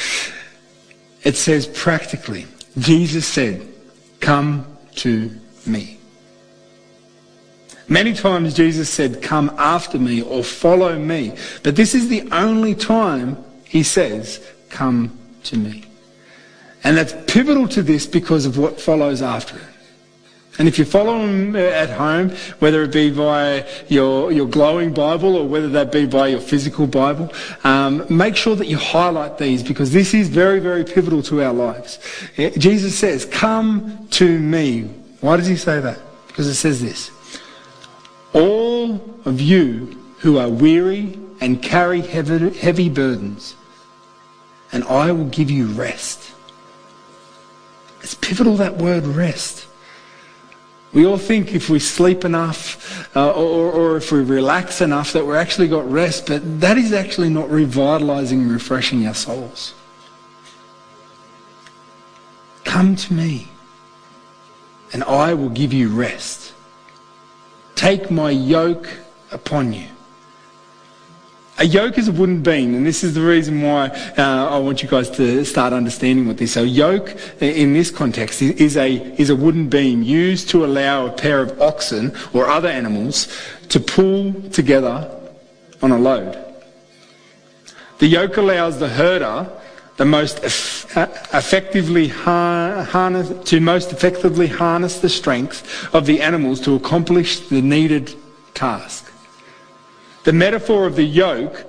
it 1.23 1.37
says 1.37 1.67
practically, 1.67 2.47
Jesus 2.79 3.27
said, 3.27 3.61
come 4.19 4.70
to 4.95 5.31
me. 5.65 5.97
Many 7.87 8.13
times 8.13 8.53
Jesus 8.53 8.89
said, 8.89 9.21
come 9.21 9.53
after 9.57 9.99
me 9.99 10.21
or 10.21 10.43
follow 10.43 10.97
me. 10.97 11.35
But 11.61 11.75
this 11.75 11.93
is 11.93 12.07
the 12.07 12.29
only 12.31 12.73
time 12.73 13.43
he 13.65 13.83
says, 13.83 14.45
come 14.69 15.17
to 15.43 15.57
me. 15.57 15.83
And 16.83 16.97
that's 16.97 17.13
pivotal 17.27 17.67
to 17.69 17.83
this 17.83 18.05
because 18.05 18.45
of 18.45 18.57
what 18.57 18.79
follows 18.79 19.21
after 19.21 19.57
it. 19.57 19.63
And 20.61 20.67
if 20.67 20.77
you 20.77 20.85
follow 20.85 21.17
them 21.17 21.55
at 21.55 21.89
home, 21.89 22.29
whether 22.59 22.83
it 22.83 22.93
be 22.93 23.09
via 23.09 23.67
your, 23.87 24.31
your 24.31 24.45
glowing 24.45 24.93
Bible 24.93 25.35
or 25.35 25.47
whether 25.47 25.67
that 25.69 25.91
be 25.91 26.05
by 26.05 26.27
your 26.27 26.39
physical 26.39 26.85
Bible, 26.85 27.33
um, 27.63 28.05
make 28.15 28.35
sure 28.35 28.55
that 28.55 28.67
you 28.67 28.77
highlight 28.77 29.39
these 29.39 29.63
because 29.63 29.91
this 29.91 30.13
is 30.13 30.29
very, 30.29 30.59
very 30.59 30.83
pivotal 30.83 31.23
to 31.23 31.41
our 31.41 31.51
lives. 31.51 31.97
Jesus 32.59 32.95
says, 32.95 33.25
come 33.25 34.07
to 34.11 34.37
me. 34.37 34.83
Why 35.21 35.35
does 35.35 35.47
he 35.47 35.55
say 35.55 35.79
that? 35.79 35.97
Because 36.27 36.45
it 36.45 36.53
says 36.53 36.79
this. 36.79 37.09
All 38.33 39.01
of 39.25 39.41
you 39.41 39.99
who 40.19 40.37
are 40.37 40.47
weary 40.47 41.17
and 41.39 41.59
carry 41.59 42.01
heavy, 42.01 42.51
heavy 42.51 42.87
burdens, 42.87 43.55
and 44.71 44.83
I 44.83 45.11
will 45.11 45.29
give 45.29 45.49
you 45.49 45.65
rest. 45.69 46.35
It's 48.01 48.13
pivotal 48.13 48.57
that 48.57 48.77
word 48.77 49.07
rest. 49.07 49.65
We 50.93 51.05
all 51.05 51.17
think 51.17 51.53
if 51.53 51.69
we 51.69 51.79
sleep 51.79 52.25
enough 52.25 53.15
uh, 53.15 53.31
or, 53.31 53.71
or, 53.71 53.97
if 53.97 54.11
we 54.11 54.19
relax 54.19 54.81
enough 54.81 55.13
that 55.13 55.25
we're 55.25 55.37
actually 55.37 55.69
got 55.69 55.89
rest, 55.89 56.27
but 56.27 56.59
that 56.59 56.77
is 56.77 56.91
actually 56.91 57.29
not 57.29 57.49
revitalizing 57.49 58.41
and 58.41 58.51
refreshing 58.51 59.07
our 59.07 59.13
souls. 59.13 59.73
Come 62.65 62.95
to 62.97 63.13
me 63.13 63.47
and 64.93 65.03
I 65.03 65.33
will 65.33 65.49
give 65.49 65.71
you 65.71 65.89
rest. 65.89 66.53
Take 67.75 68.11
my 68.11 68.29
yoke 68.29 68.89
upon 69.31 69.73
you. 69.73 69.87
A 71.61 71.63
yoke 71.63 71.99
is 71.99 72.07
a 72.07 72.11
wooden 72.11 72.41
beam, 72.41 72.73
and 72.73 72.87
this 72.87 73.03
is 73.03 73.13
the 73.13 73.21
reason 73.21 73.61
why 73.61 73.89
uh, 74.17 74.49
I 74.49 74.57
want 74.57 74.81
you 74.81 74.89
guys 74.89 75.11
to 75.11 75.45
start 75.45 75.73
understanding 75.73 76.25
what 76.25 76.37
this. 76.37 76.53
So, 76.53 76.63
yoke 76.63 77.15
in 77.39 77.73
this 77.73 77.91
context 77.91 78.41
is 78.41 78.77
a 78.77 78.95
is 79.21 79.29
a 79.29 79.35
wooden 79.35 79.69
beam 79.69 80.01
used 80.01 80.49
to 80.49 80.65
allow 80.65 81.05
a 81.05 81.11
pair 81.11 81.39
of 81.39 81.61
oxen 81.61 82.13
or 82.33 82.47
other 82.47 82.67
animals 82.67 83.27
to 83.69 83.79
pull 83.79 84.33
together 84.49 85.07
on 85.83 85.91
a 85.91 85.99
load. 85.99 86.35
The 87.99 88.07
yoke 88.07 88.37
allows 88.37 88.79
the 88.79 88.89
herder 88.89 89.47
the 89.97 90.05
most 90.05 90.39
uh, 90.97 91.07
effectively 91.31 92.07
harness 92.07 93.49
to 93.51 93.59
most 93.59 93.91
effectively 93.91 94.47
harness 94.47 94.97
the 94.97 95.09
strength 95.09 95.93
of 95.93 96.07
the 96.07 96.23
animals 96.23 96.59
to 96.61 96.73
accomplish 96.73 97.39
the 97.49 97.61
needed 97.61 98.15
task. 98.55 99.10
The 100.23 100.33
metaphor 100.33 100.85
of 100.85 100.95
the 100.95 101.03
yoke 101.03 101.65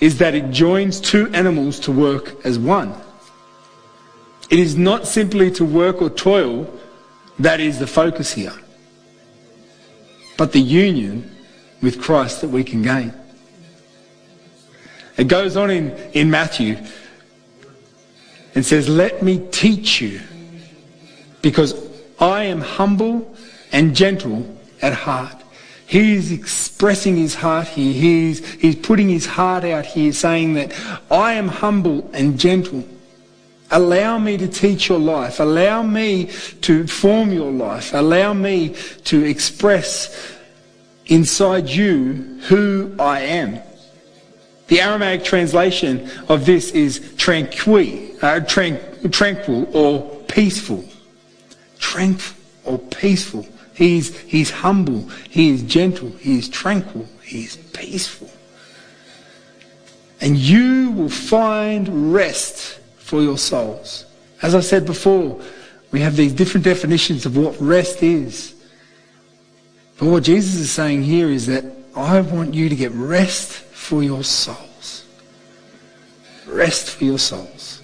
is 0.00 0.18
that 0.18 0.34
it 0.34 0.50
joins 0.50 1.00
two 1.00 1.28
animals 1.32 1.80
to 1.80 1.92
work 1.92 2.44
as 2.44 2.58
one. 2.58 2.94
It 4.50 4.58
is 4.58 4.76
not 4.76 5.06
simply 5.06 5.50
to 5.52 5.64
work 5.64 6.02
or 6.02 6.10
toil 6.10 6.70
that 7.38 7.60
is 7.60 7.78
the 7.78 7.86
focus 7.86 8.32
here, 8.32 8.52
but 10.36 10.52
the 10.52 10.60
union 10.60 11.34
with 11.80 12.00
Christ 12.00 12.42
that 12.42 12.48
we 12.48 12.62
can 12.62 12.82
gain. 12.82 13.12
It 15.16 15.28
goes 15.28 15.56
on 15.56 15.70
in, 15.70 15.90
in 16.12 16.30
Matthew 16.30 16.76
and 18.54 18.64
says, 18.64 18.88
Let 18.88 19.22
me 19.22 19.46
teach 19.50 20.00
you, 20.00 20.20
because 21.42 21.74
I 22.18 22.44
am 22.44 22.60
humble 22.60 23.34
and 23.72 23.94
gentle 23.94 24.58
at 24.82 24.92
heart. 24.92 25.43
He's 25.94 26.32
expressing 26.32 27.16
his 27.16 27.36
heart 27.36 27.68
here. 27.68 27.92
He's, 27.92 28.44
he's 28.54 28.74
putting 28.74 29.08
his 29.08 29.26
heart 29.26 29.62
out 29.62 29.86
here, 29.86 30.12
saying 30.12 30.54
that 30.54 30.74
I 31.08 31.34
am 31.34 31.46
humble 31.46 32.10
and 32.12 32.36
gentle. 32.36 32.82
Allow 33.70 34.18
me 34.18 34.36
to 34.38 34.48
teach 34.48 34.88
your 34.88 34.98
life. 34.98 35.38
Allow 35.38 35.84
me 35.84 36.32
to 36.62 36.88
form 36.88 37.30
your 37.30 37.52
life. 37.52 37.94
Allow 37.94 38.32
me 38.32 38.74
to 39.04 39.22
express 39.22 40.36
inside 41.06 41.68
you 41.68 42.40
who 42.48 42.92
I 42.98 43.20
am. 43.20 43.60
The 44.66 44.80
Aramaic 44.80 45.22
translation 45.22 46.10
of 46.28 46.44
this 46.44 46.72
is 46.72 47.14
tranquil, 47.16 47.86
uh, 48.20 48.40
tran- 48.40 49.12
tranquil 49.12 49.68
or 49.72 50.24
peaceful. 50.24 50.84
Tranquil 51.78 52.34
or 52.64 52.78
peaceful. 52.80 53.46
He's, 53.74 54.16
he's 54.20 54.50
humble. 54.50 55.08
He 55.28 55.50
is 55.50 55.62
gentle. 55.62 56.10
He 56.20 56.38
is 56.38 56.48
tranquil. 56.48 57.08
He 57.22 57.44
is 57.44 57.56
peaceful. 57.56 58.30
And 60.20 60.36
you 60.36 60.92
will 60.92 61.08
find 61.08 62.14
rest 62.14 62.78
for 62.98 63.20
your 63.20 63.36
souls. 63.36 64.06
As 64.42 64.54
I 64.54 64.60
said 64.60 64.86
before, 64.86 65.40
we 65.90 66.00
have 66.00 66.16
these 66.16 66.32
different 66.32 66.64
definitions 66.64 67.26
of 67.26 67.36
what 67.36 67.60
rest 67.60 68.02
is. 68.02 68.54
But 69.98 70.06
what 70.06 70.22
Jesus 70.22 70.54
is 70.56 70.70
saying 70.70 71.02
here 71.02 71.28
is 71.28 71.46
that 71.46 71.64
I 71.96 72.20
want 72.20 72.54
you 72.54 72.68
to 72.68 72.74
get 72.74 72.92
rest 72.92 73.52
for 73.52 74.02
your 74.02 74.24
souls. 74.24 75.04
Rest 76.46 76.90
for 76.90 77.04
your 77.04 77.18
souls. 77.18 77.82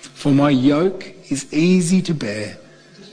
For 0.00 0.32
my 0.32 0.50
yoke 0.50 1.12
is 1.30 1.52
easy 1.52 2.02
to 2.02 2.14
bear, 2.14 2.56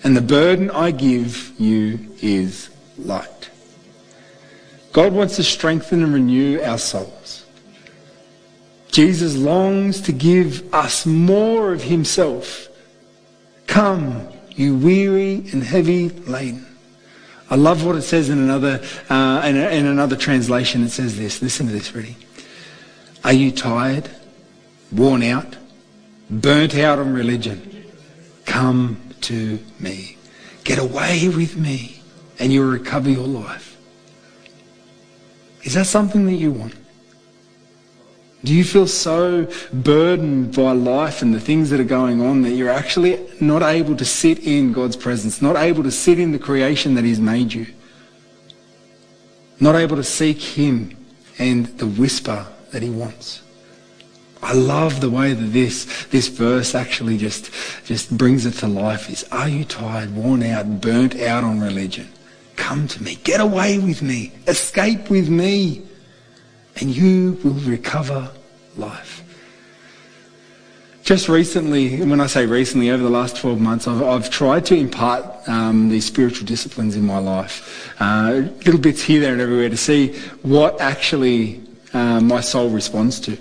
and 0.03 0.15
the 0.15 0.21
burden 0.21 0.69
I 0.71 0.91
give 0.91 1.59
you 1.59 1.99
is 2.21 2.69
light. 2.97 3.49
God 4.91 5.13
wants 5.13 5.35
to 5.35 5.43
strengthen 5.43 6.03
and 6.03 6.13
renew 6.13 6.61
our 6.61 6.77
souls. 6.77 7.45
Jesus 8.91 9.37
longs 9.37 10.01
to 10.01 10.11
give 10.11 10.73
us 10.73 11.05
more 11.05 11.73
of 11.73 11.83
himself. 11.83 12.67
Come, 13.67 14.27
you 14.49 14.75
weary 14.75 15.35
and 15.51 15.63
heavy 15.63 16.09
laden. 16.09 16.65
I 17.51 17.55
love 17.55 17.85
what 17.85 17.95
it 17.95 18.01
says 18.03 18.29
in 18.29 18.39
another, 18.39 18.81
uh, 19.09 19.41
in, 19.45 19.55
in 19.55 19.85
another 19.85 20.15
translation. 20.15 20.83
It 20.83 20.89
says 20.89 21.17
this. 21.17 21.41
Listen 21.41 21.67
to 21.67 21.71
this, 21.71 21.93
ready? 21.95 22.15
Are 23.23 23.33
you 23.33 23.51
tired, 23.51 24.09
worn 24.91 25.23
out, 25.23 25.55
burnt 26.29 26.75
out 26.75 26.99
on 26.99 27.13
religion? 27.13 27.85
Come 28.45 29.08
to 29.23 29.59
me. 29.79 30.17
Get 30.63 30.79
away 30.79 31.29
with 31.29 31.57
me 31.57 32.01
and 32.39 32.53
you'll 32.53 32.71
recover 32.71 33.09
your 33.09 33.27
life. 33.27 33.77
Is 35.63 35.73
that 35.73 35.85
something 35.85 36.25
that 36.25 36.35
you 36.35 36.51
want? 36.51 36.75
Do 38.43 38.53
you 38.55 38.63
feel 38.63 38.87
so 38.87 39.51
burdened 39.73 40.55
by 40.55 40.71
life 40.71 41.21
and 41.21 41.33
the 41.33 41.41
things 41.41 41.69
that 41.71 41.79
are 41.79 41.83
going 41.83 42.21
on 42.21 42.41
that 42.43 42.51
you're 42.51 42.69
actually 42.69 43.27
not 43.41 43.61
able 43.61 43.97
to 43.97 44.05
sit 44.05 44.39
in 44.39 44.71
God's 44.71 44.95
presence, 44.95 45.41
not 45.41 45.57
able 45.57 45.83
to 45.83 45.91
sit 45.91 46.19
in 46.19 46.31
the 46.31 46.39
creation 46.39 46.95
that 46.95 47.03
He's 47.03 47.19
made 47.19 47.51
you, 47.51 47.67
not 49.59 49.75
able 49.75 49.97
to 49.97 50.03
seek 50.03 50.39
Him 50.41 50.95
and 51.37 51.65
the 51.77 51.87
whisper 51.87 52.47
that 52.71 52.81
He 52.81 52.89
wants? 52.89 53.41
I 54.41 54.53
love 54.53 55.01
the 55.01 55.09
way 55.09 55.33
that 55.33 55.47
this, 55.47 56.05
this 56.07 56.27
verse 56.29 56.73
actually 56.73 57.17
just, 57.17 57.51
just 57.85 58.15
brings 58.17 58.45
it 58.45 58.53
to 58.55 58.67
life 58.67 59.09
is, 59.09 59.25
are 59.31 59.49
you 59.49 59.65
tired, 59.65 60.15
worn 60.15 60.43
out, 60.43 60.81
burnt 60.81 61.19
out 61.19 61.43
on 61.43 61.59
religion? 61.59 62.07
Come 62.55 62.87
to 62.87 63.03
me. 63.03 63.15
Get 63.23 63.41
away 63.41 63.79
with 63.79 64.01
me. 64.01 64.31
Escape 64.47 65.09
with 65.09 65.29
me 65.29 65.83
and 66.77 66.95
you 66.95 67.37
will 67.43 67.53
recover 67.53 68.31
life. 68.77 69.23
Just 71.03 71.27
recently, 71.27 72.01
and 72.01 72.11
when 72.11 72.21
I 72.21 72.27
say 72.27 72.45
recently, 72.45 72.91
over 72.91 73.01
the 73.01 73.09
last 73.09 73.37
12 73.37 73.59
months, 73.59 73.87
I've, 73.87 74.01
I've 74.03 74.29
tried 74.29 74.65
to 74.67 74.75
impart 74.75 75.25
um, 75.49 75.89
these 75.89 76.05
spiritual 76.05 76.45
disciplines 76.45 76.95
in 76.95 77.03
my 77.03 77.17
life. 77.17 77.95
Uh, 77.99 78.43
little 78.65 78.79
bits 78.79 79.01
here, 79.01 79.19
there, 79.19 79.33
and 79.33 79.41
everywhere 79.41 79.69
to 79.69 79.77
see 79.77 80.13
what 80.43 80.79
actually 80.79 81.63
uh, 81.93 82.21
my 82.21 82.41
soul 82.41 82.69
responds 82.69 83.19
to. 83.21 83.37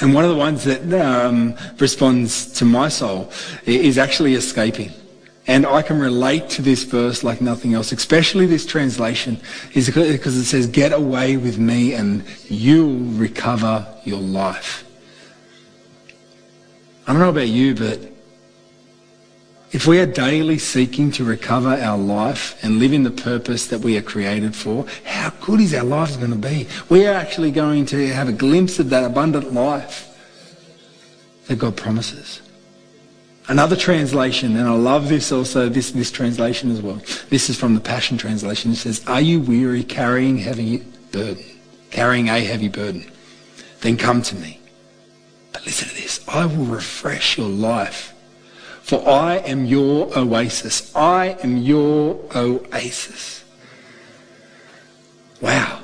And 0.00 0.12
one 0.12 0.24
of 0.24 0.30
the 0.30 0.36
ones 0.36 0.64
that 0.64 0.92
um, 0.92 1.56
responds 1.78 2.52
to 2.58 2.64
my 2.64 2.88
soul 2.88 3.30
is 3.64 3.96
actually 3.96 4.34
escaping. 4.34 4.92
And 5.46 5.64
I 5.64 5.80
can 5.80 5.98
relate 5.98 6.50
to 6.50 6.62
this 6.62 6.82
verse 6.82 7.22
like 7.22 7.40
nothing 7.40 7.74
else, 7.74 7.92
especially 7.92 8.46
this 8.46 8.66
translation, 8.66 9.40
is 9.74 9.86
because 9.86 10.36
it 10.36 10.44
says, 10.44 10.66
get 10.66 10.92
away 10.92 11.36
with 11.36 11.56
me 11.58 11.94
and 11.94 12.24
you'll 12.48 12.98
recover 13.18 13.86
your 14.04 14.20
life. 14.20 14.84
I 17.06 17.12
don't 17.12 17.20
know 17.20 17.30
about 17.30 17.48
you, 17.48 17.74
but 17.74 18.00
if 19.76 19.86
we 19.86 20.00
are 20.00 20.06
daily 20.06 20.56
seeking 20.56 21.10
to 21.10 21.22
recover 21.22 21.68
our 21.68 21.98
life 21.98 22.56
and 22.64 22.78
live 22.78 22.94
in 22.94 23.02
the 23.02 23.10
purpose 23.10 23.66
that 23.66 23.82
we 23.82 23.94
are 23.98 24.02
created 24.02 24.56
for, 24.56 24.86
how 25.04 25.28
good 25.42 25.60
is 25.60 25.74
our 25.74 25.84
life 25.84 26.18
going 26.18 26.30
to 26.30 26.36
be? 26.38 26.66
We 26.88 27.06
are 27.06 27.12
actually 27.12 27.50
going 27.50 27.84
to 27.86 28.08
have 28.08 28.26
a 28.26 28.32
glimpse 28.32 28.78
of 28.78 28.88
that 28.88 29.04
abundant 29.04 29.52
life 29.52 30.08
that 31.46 31.58
God 31.58 31.76
promises. 31.76 32.40
Another 33.48 33.76
translation, 33.76 34.56
and 34.56 34.66
I 34.66 34.72
love 34.72 35.10
this 35.10 35.30
also, 35.30 35.68
this, 35.68 35.90
this 35.90 36.10
translation 36.10 36.70
as 36.70 36.80
well. 36.80 37.02
This 37.28 37.50
is 37.50 37.58
from 37.58 37.74
the 37.74 37.80
Passion 37.82 38.16
Translation. 38.16 38.72
It 38.72 38.76
says, 38.76 39.06
Are 39.06 39.20
you 39.20 39.40
weary 39.40 39.84
carrying 39.84 40.38
heavy 40.38 40.78
burden? 41.12 41.44
Carrying 41.90 42.30
a 42.30 42.40
heavy 42.40 42.68
burden? 42.68 43.10
Then 43.82 43.98
come 43.98 44.22
to 44.22 44.36
me. 44.36 44.58
But 45.52 45.66
listen 45.66 45.90
to 45.90 45.94
this. 45.94 46.26
I 46.26 46.46
will 46.46 46.64
refresh 46.64 47.36
your 47.36 47.50
life. 47.50 48.14
For 48.86 49.02
I 49.04 49.38
am 49.38 49.64
your 49.64 50.16
oasis. 50.16 50.94
I 50.94 51.36
am 51.42 51.56
your 51.56 52.20
oasis. 52.36 53.42
Wow. 55.40 55.80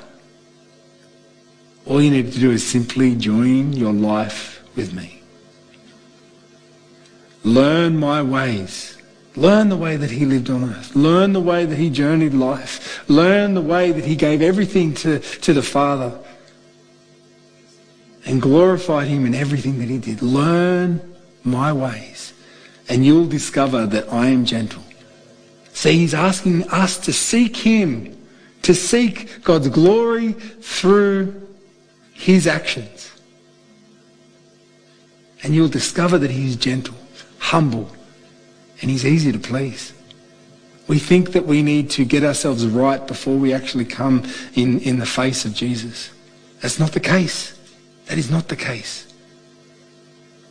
All 1.85 2.01
you 2.01 2.11
need 2.11 2.31
to 2.31 2.39
do 2.39 2.51
is 2.51 2.65
simply 2.65 3.15
join 3.15 3.73
your 3.73 3.91
life 3.91 4.63
with 4.77 4.93
me. 4.93 5.21
Learn 7.43 7.97
my 7.97 8.21
ways. 8.21 8.97
Learn 9.35 9.67
the 9.67 9.75
way 9.75 9.97
that 9.97 10.11
he 10.11 10.23
lived 10.23 10.49
on 10.49 10.63
earth. 10.63 10.95
Learn 10.95 11.33
the 11.33 11.41
way 11.41 11.65
that 11.65 11.77
he 11.77 11.89
journeyed 11.89 12.33
life. 12.33 13.03
Learn 13.09 13.53
the 13.53 13.61
way 13.61 13.91
that 13.91 14.05
he 14.05 14.15
gave 14.15 14.41
everything 14.41 14.93
to, 14.93 15.19
to 15.19 15.51
the 15.51 15.61
Father 15.61 16.17
and 18.25 18.41
glorified 18.41 19.09
him 19.09 19.25
in 19.25 19.35
everything 19.35 19.79
that 19.79 19.89
he 19.89 19.97
did. 19.97 20.21
Learn 20.21 21.01
my 21.43 21.73
ways 21.73 22.32
and 22.89 23.05
you'll 23.05 23.27
discover 23.27 23.85
that 23.87 24.11
I 24.11 24.27
am 24.27 24.45
gentle. 24.45 24.83
See, 25.73 25.97
he's 25.97 26.13
asking 26.13 26.69
us 26.69 26.97
to 26.99 27.13
seek 27.13 27.57
him, 27.57 28.15
to 28.61 28.75
seek 28.75 29.43
God's 29.43 29.69
glory 29.69 30.33
through 30.33 31.41
his 32.13 32.47
actions. 32.47 33.11
And 35.43 35.53
you'll 35.53 35.67
discover 35.67 36.17
that 36.19 36.31
he's 36.31 36.55
gentle 36.55 36.95
humble, 37.53 37.87
and 38.81 38.89
he's 38.89 39.05
easy 39.05 39.31
to 39.31 39.37
please. 39.37 39.93
We 40.87 40.97
think 40.97 41.33
that 41.33 41.45
we 41.45 41.61
need 41.61 41.89
to 41.91 42.05
get 42.05 42.23
ourselves 42.23 42.65
right 42.65 43.05
before 43.05 43.37
we 43.37 43.53
actually 43.53 43.85
come 43.85 44.23
in, 44.55 44.79
in 44.79 44.97
the 44.97 45.05
face 45.05 45.45
of 45.45 45.53
Jesus. 45.53 46.09
That's 46.61 46.79
not 46.79 46.93
the 46.93 46.99
case. 46.99 47.59
That 48.07 48.17
is 48.17 48.31
not 48.31 48.47
the 48.47 48.55
case. 48.55 49.12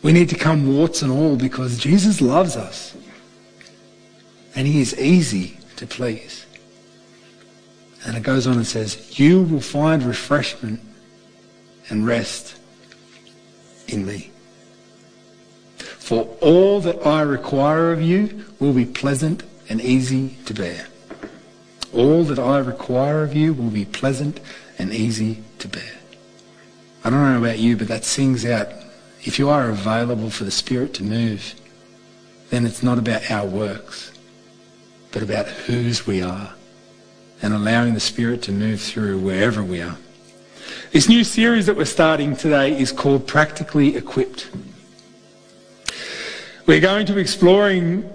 We 0.03 0.12
need 0.12 0.29
to 0.31 0.37
come 0.37 0.77
warts 0.77 1.03
and 1.03 1.12
all 1.12 1.37
because 1.37 1.79
Jesus 1.79 2.21
loves 2.21 2.57
us. 2.57 2.97
And 4.55 4.67
he 4.67 4.81
is 4.81 4.99
easy 4.99 5.59
to 5.77 5.87
please. 5.87 6.45
And 8.05 8.17
it 8.17 8.23
goes 8.23 8.47
on 8.47 8.55
and 8.55 8.67
says, 8.67 9.19
You 9.19 9.43
will 9.43 9.61
find 9.61 10.03
refreshment 10.03 10.81
and 11.88 12.07
rest 12.07 12.59
in 13.88 14.05
me. 14.05 14.31
For 15.77 16.25
all 16.41 16.81
that 16.81 17.07
I 17.07 17.23
require 17.23 17.93
of 17.93 18.03
you 18.03 18.45
will 18.59 18.73
be 18.73 18.85
pleasant 18.85 19.45
and 19.69 19.81
easy 19.81 20.37
to 20.47 20.53
bear. 20.53 20.87
All 21.95 22.25
that 22.25 22.38
I 22.38 22.59
require 22.59 23.23
of 23.23 23.35
you 23.35 23.55
will 23.55 23.71
be 23.71 23.85
pleasant 23.85 24.41
and 24.79 24.93
easy 24.93 25.43
to 25.61 25.69
bear. 25.69 25.93
I 27.05 27.11
don't 27.11 27.23
know 27.23 27.38
about 27.38 27.59
you, 27.59 27.77
but 27.77 27.88
that 27.88 28.05
sings 28.05 28.45
out. 28.45 28.69
If 29.25 29.39
you 29.39 29.49
are 29.51 29.71
available 29.71 30.31
for 30.31 30.45
the 30.45 30.51
Spirit 30.51 30.95
to 30.95 31.05
move, 31.05 31.55
then 32.51 32.67
it's 32.67 32.83
not 32.83 32.99
about 32.99 33.31
our 33.31 33.47
works, 33.47 34.11
but 35.13 35.23
about 35.23 35.47
whose 35.47 36.07
we 36.07 36.23
are 36.23 36.53
and 37.41 37.55
allowing 37.55 37.95
the 37.95 38.01
Spirit 38.01 38.43
to 38.43 38.53
move 38.53 38.81
through 38.81 39.19
wherever 39.19 39.63
we 39.63 39.81
are. 39.81 39.97
This 40.91 41.09
new 41.09 41.23
series 41.23 41.67
that 41.67 41.77
we're 41.77 41.85
starting 41.85 42.37
today 42.37 42.79
is 42.79 42.91
called 42.91 43.27
Practically 43.27 43.97
Equipped. 43.97 44.51
We're 46.67 46.81
going 46.81 47.07
to 47.07 47.13
be 47.13 47.21
exploring 47.21 48.09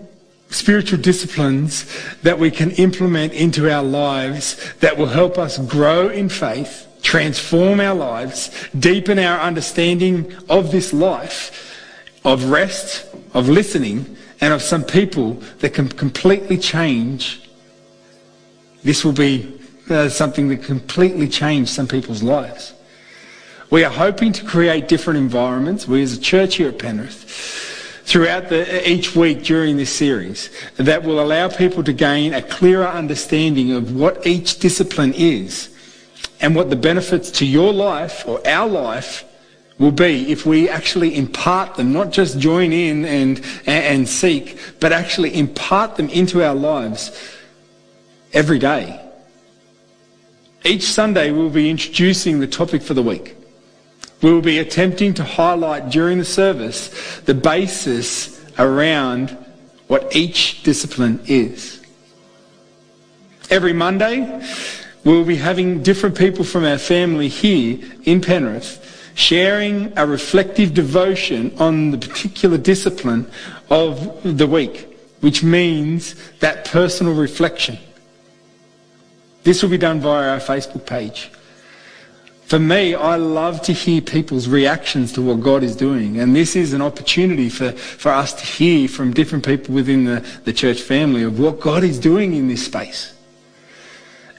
spiritual 0.50 1.00
disciplines 1.00 1.86
that 2.22 2.38
we 2.38 2.52
can 2.52 2.72
implement 2.72 3.34
into 3.34 3.72
our 3.72 3.84
lives 3.84 4.74
that 4.76 4.98
will 4.98 5.08
help 5.08 5.38
us 5.38 5.58
grow 5.58 6.10
in 6.10 6.30
faith, 6.30 6.86
transform 7.08 7.80
our 7.80 7.96
lives, 7.96 8.52
deepen 8.78 9.18
our 9.18 9.40
understanding 9.40 10.36
of 10.50 10.74
this 10.74 10.92
life, 10.92 11.74
of 12.26 12.44
rest, 12.52 13.08
of 13.34 13.48
listening, 13.48 14.18
and 14.42 14.54
of 14.54 14.62
some 14.62 14.84
people 14.84 15.36
that 15.60 15.74
can 15.74 15.88
completely 15.88 16.58
change. 16.58 17.50
This 18.84 19.06
will 19.06 19.14
be 19.14 19.58
uh, 19.90 20.10
something 20.10 20.50
that 20.50 20.64
completely 20.64 21.30
change 21.30 21.70
some 21.70 21.88
people's 21.88 22.22
lives. 22.22 22.74
We 23.70 23.86
are 23.86 23.92
hoping 23.92 24.34
to 24.34 24.44
create 24.44 24.90
different 24.90 25.18
environments. 25.18 25.88
We 25.88 26.04
as 26.04 26.12
a 26.12 26.20
church 26.20 26.56
here 26.56 26.68
at 26.68 26.78
Penrith 26.78 27.24
throughout 28.04 28.50
the, 28.50 28.90
each 28.90 29.16
week 29.16 29.44
during 29.44 29.78
this 29.78 29.94
series 29.96 30.50
that 30.76 31.04
will 31.04 31.22
allow 31.22 31.48
people 31.48 31.86
to 31.86 31.94
gain 31.94 32.34
a 32.34 32.42
clearer 32.42 32.88
understanding 32.88 33.72
of 33.72 33.96
what 33.96 34.28
each 34.28 34.60
discipline 34.60 35.14
is 35.14 35.70
and 36.42 36.56
what 36.56 36.70
the 36.70 36.76
benefits 36.76 37.32
to 37.32 37.46
your 37.46 37.74
life 37.74 38.28
or 38.28 38.46
our 38.48 38.68
life 38.68 39.26
will 39.80 39.92
be 39.92 40.32
if 40.32 40.46
we 40.46 40.70
actually 40.70 41.16
impart 41.16 41.76
them, 41.76 41.94
not 41.94 42.12
just 42.12 42.40
join 42.40 42.74
in 42.74 43.06
and, 43.06 43.42
and 43.66 44.08
seek, 44.08 44.60
but 44.80 44.92
actually 44.92 45.38
impart 45.38 45.96
them 45.96 46.10
into 46.10 46.44
our 46.44 46.56
lives 46.56 47.36
every 48.34 48.60
day. 48.60 49.00
Each 50.66 50.84
Sunday 50.84 51.32
we'll 51.32 51.50
be 51.50 51.70
introducing 51.70 52.40
the 52.40 52.48
topic 52.48 52.82
for 52.82 52.94
the 52.94 53.04
week. 53.04 53.36
We 54.22 54.32
will 54.32 54.42
be 54.42 54.60
attempting 54.60 55.14
to 55.16 55.24
highlight 55.24 55.90
during 55.90 56.18
the 56.18 56.26
service 56.26 57.20
the 57.22 57.36
basis 57.36 58.44
around 58.58 59.38
what 59.88 60.16
each 60.16 60.64
discipline 60.64 61.20
is. 61.28 61.82
Every 63.50 63.74
Monday, 63.74 64.44
we'll 65.08 65.24
be 65.24 65.38
having 65.38 65.82
different 65.82 66.18
people 66.18 66.44
from 66.44 66.66
our 66.66 66.78
family 66.78 67.30
here 67.30 67.80
in 68.04 68.20
Penrith 68.20 69.12
sharing 69.16 69.98
a 69.98 70.06
reflective 70.06 70.74
devotion 70.74 71.56
on 71.60 71.92
the 71.92 71.98
particular 71.98 72.58
discipline 72.58 73.26
of 73.70 74.38
the 74.38 74.46
week, 74.46 75.00
which 75.22 75.44
means 75.44 76.14
that 76.40 76.66
personal 76.66 77.14
reflection. 77.16 77.78
This 79.44 79.64
will 79.64 79.70
be 79.70 79.78
done 79.78 80.02
via 80.02 80.30
our 80.32 80.40
Facebook 80.40 80.86
page. 80.86 81.32
For 82.48 82.60
me, 82.60 82.94
I 82.94 83.16
love 83.16 83.62
to 83.64 83.74
hear 83.74 84.02
people's 84.02 84.50
reactions 84.50 85.14
to 85.14 85.22
what 85.22 85.40
God 85.40 85.64
is 85.64 85.76
doing. 85.76 86.20
And 86.20 86.36
this 86.36 86.56
is 86.56 86.74
an 86.74 86.82
opportunity 86.82 87.50
for, 87.50 87.72
for 87.72 88.10
us 88.12 88.34
to 88.34 88.46
hear 88.46 88.90
from 88.90 89.14
different 89.14 89.46
people 89.46 89.74
within 89.74 90.04
the, 90.04 90.20
the 90.44 90.54
church 90.54 90.82
family 90.82 91.24
of 91.24 91.40
what 91.40 91.62
God 91.62 91.86
is 91.86 91.98
doing 91.98 92.36
in 92.36 92.50
this 92.50 92.66
space. 92.66 93.17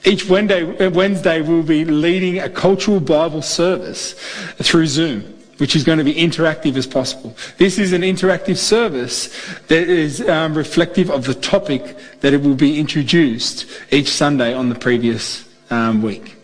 Each 0.05 0.29
Wednesday, 0.29 1.41
we'll 1.41 1.63
be 1.63 1.85
leading 1.85 2.39
a 2.39 2.49
cultural 2.49 2.99
Bible 2.99 3.41
service 3.41 4.13
through 4.55 4.87
Zoom, 4.87 5.21
which 5.57 5.75
is 5.75 5.83
going 5.83 5.97
to 5.97 6.03
be 6.03 6.15
interactive 6.15 6.77
as 6.77 6.87
possible. 6.87 7.35
This 7.57 7.77
is 7.77 7.91
an 7.91 8.01
interactive 8.01 8.57
service 8.57 9.27
that 9.67 9.89
is 9.89 10.27
um, 10.27 10.55
reflective 10.55 11.11
of 11.11 11.25
the 11.25 11.33
topic 11.33 11.97
that 12.21 12.33
it 12.33 12.41
will 12.41 12.55
be 12.55 12.79
introduced 12.79 13.65
each 13.91 14.09
Sunday 14.09 14.53
on 14.53 14.69
the 14.69 14.75
previous 14.75 15.47
um, 15.69 16.01
week. 16.01 16.37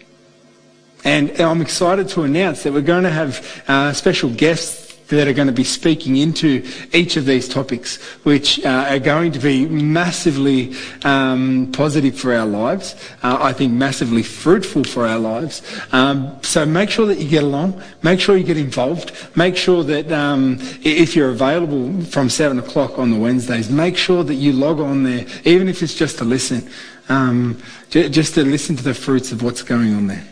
And 1.06 1.39
I'm 1.39 1.62
excited 1.62 2.10
to 2.10 2.24
announce 2.24 2.63
that 2.63 2.74
we're 2.74 2.82
going 2.82 3.04
to 3.04 3.12
have 3.12 3.63
uh, 3.68 3.94
special 3.94 4.30
guests 4.30 4.85
that 5.08 5.28
are 5.28 5.34
going 5.34 5.48
to 5.48 5.54
be 5.54 5.63
speaking 5.63 6.18
into 6.18 6.65
each 6.94 7.18
of 7.18 7.26
these 7.26 7.48
topics, 7.48 8.02
which 8.24 8.63
uh, 8.65 8.88
are 8.89 9.00
going 9.00 9.32
to 9.32 9.39
be 9.39 9.65
massively 9.65 10.76
um, 11.04 11.72
positive 11.72 12.18
for 12.18 12.34
our 12.34 12.46
lives. 12.46 12.96
Uh, 13.22 13.38
I 13.39 13.54
think 13.54 13.74
massively 13.74 14.24
fruitful 14.24 14.84
for 14.84 15.06
our 15.06 15.20
lives. 15.20 15.62
Um, 15.91 16.38
so 16.41 16.65
make 16.65 16.89
sure 16.89 17.06
that 17.06 17.20
you 17.20 17.30
get 17.30 17.44
along. 17.44 17.82
Make 18.04 18.20
sure 18.20 18.36
you 18.36 18.44
get 18.44 18.58
involved. 18.58 19.15
Make 19.36 19.56
sure 19.56 19.84
that 19.84 20.12
um, 20.12 20.58
if 20.84 21.15
you're 21.15 21.30
available 21.30 22.02
from 22.06 22.30
seven 22.30 22.60
o'clock 22.60 22.98
on 22.98 23.12
the 23.12 23.18
Wednesdays, 23.18 23.70
make 23.70 23.98
sure 23.98 24.24
that 24.24 24.36
you 24.36 24.54
log 24.54 24.80
on 24.80 25.04
there, 25.04 25.26
even 25.44 25.70
if 25.70 25.84
it's 25.84 25.96
just 25.96 26.18
to 26.18 26.26
listen, 26.26 26.68
um, 27.10 27.62
just 27.89 28.34
to 28.36 28.44
listen 28.44 28.76
to 28.76 28.84
the 28.84 28.94
fruits 28.94 29.32
of 29.32 29.44
what's 29.44 29.62
going 29.62 29.94
on 29.94 30.08
there. 30.08 30.26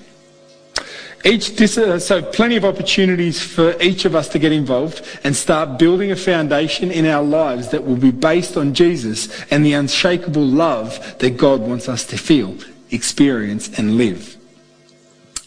Each 1.25 1.61
uh, 1.77 1.99
so 1.99 2.21
plenty 2.21 2.57
of 2.57 2.65
opportunities 2.65 3.41
for 3.41 3.81
each 3.81 4.03
of 4.03 4.13
us 4.13 4.27
to 4.29 4.39
get 4.39 4.51
involved 4.51 5.01
and 5.23 5.33
start 5.33 5.79
building 5.79 6.11
a 6.11 6.17
foundation 6.17 6.91
in 6.91 7.05
our 7.05 7.23
lives 7.23 7.69
that 7.69 7.85
will 7.85 7.95
be 7.95 8.11
based 8.11 8.57
on 8.57 8.73
Jesus 8.73 9.29
and 9.49 9.65
the 9.65 9.71
unshakable 9.71 10.45
love 10.45 11.17
that 11.19 11.37
God 11.37 11.61
wants 11.61 11.87
us 11.87 12.05
to 12.07 12.17
feel, 12.17 12.57
experience 12.91 13.79
and 13.79 13.95
live. 13.95 14.35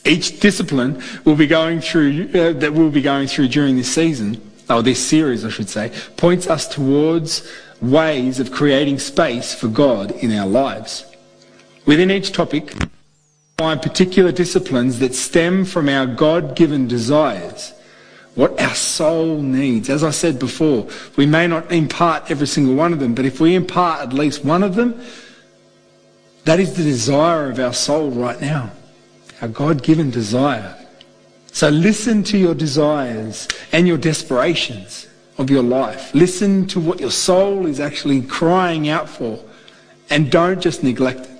Each 0.07 0.41
discipline 0.41 1.03
will 1.27 1.37
be 1.37 1.47
going 1.47 1.83
through, 1.83 2.31
uh, 2.35 2.53
that 2.55 2.73
we'll 2.73 2.91
be 2.91 3.03
going 3.03 3.27
through 3.27 3.49
during 3.49 3.77
this 3.77 3.93
season, 3.93 4.41
or 4.71 4.83
this 4.83 5.05
series 5.05 5.45
I 5.45 5.51
should 5.51 5.69
say, 5.69 5.93
points 6.17 6.47
us 6.47 6.67
towards 6.67 7.47
ways 7.83 8.41
of 8.41 8.51
creating 8.51 8.99
space 8.99 9.55
for 9.55 9.69
God 9.69 10.13
in 10.13 10.33
our 10.33 10.47
lives. 10.47 11.05
Within 11.85 12.11
each 12.11 12.33
topic, 12.33 12.73
find 13.59 13.81
particular 13.81 14.31
disciplines 14.31 14.99
that 14.99 15.15
stem 15.15 15.65
from 15.65 15.89
our 15.89 16.05
God-given 16.05 16.87
desires, 16.87 17.73
what 18.35 18.61
our 18.61 18.75
soul 18.75 19.41
needs. 19.41 19.89
As 19.89 20.05
I 20.05 20.11
said 20.11 20.39
before, 20.39 20.87
we 21.17 21.25
may 21.25 21.47
not 21.47 21.73
impart 21.73 22.31
every 22.31 22.47
single 22.47 22.75
one 22.75 22.93
of 22.93 23.01
them, 23.01 23.15
but 23.15 23.25
if 23.25 23.41
we 23.41 23.55
impart 23.55 24.03
at 24.03 24.13
least 24.13 24.45
one 24.45 24.63
of 24.63 24.75
them, 24.75 25.01
that 26.45 26.61
is 26.61 26.77
the 26.77 26.83
desire 26.83 27.49
of 27.49 27.59
our 27.59 27.73
soul 27.73 28.11
right 28.11 28.39
now, 28.43 28.73
our 29.41 29.49
God-given 29.49 30.11
desire. 30.11 30.77
So 31.51 31.71
listen 31.71 32.23
to 32.25 32.37
your 32.37 32.55
desires 32.55 33.49
and 33.73 33.89
your 33.89 33.97
desperations 33.97 35.09
of 35.39 35.49
your 35.49 35.63
life. 35.63 36.15
Listen 36.15 36.67
to 36.67 36.79
what 36.79 37.01
your 37.01 37.11
soul 37.11 37.65
is 37.65 37.81
actually 37.81 38.21
crying 38.21 38.91
out 38.91 39.09
for 39.09 39.43
and 40.11 40.31
don't 40.31 40.61
just 40.61 40.83
neglect 40.83 41.21
it. 41.21 41.36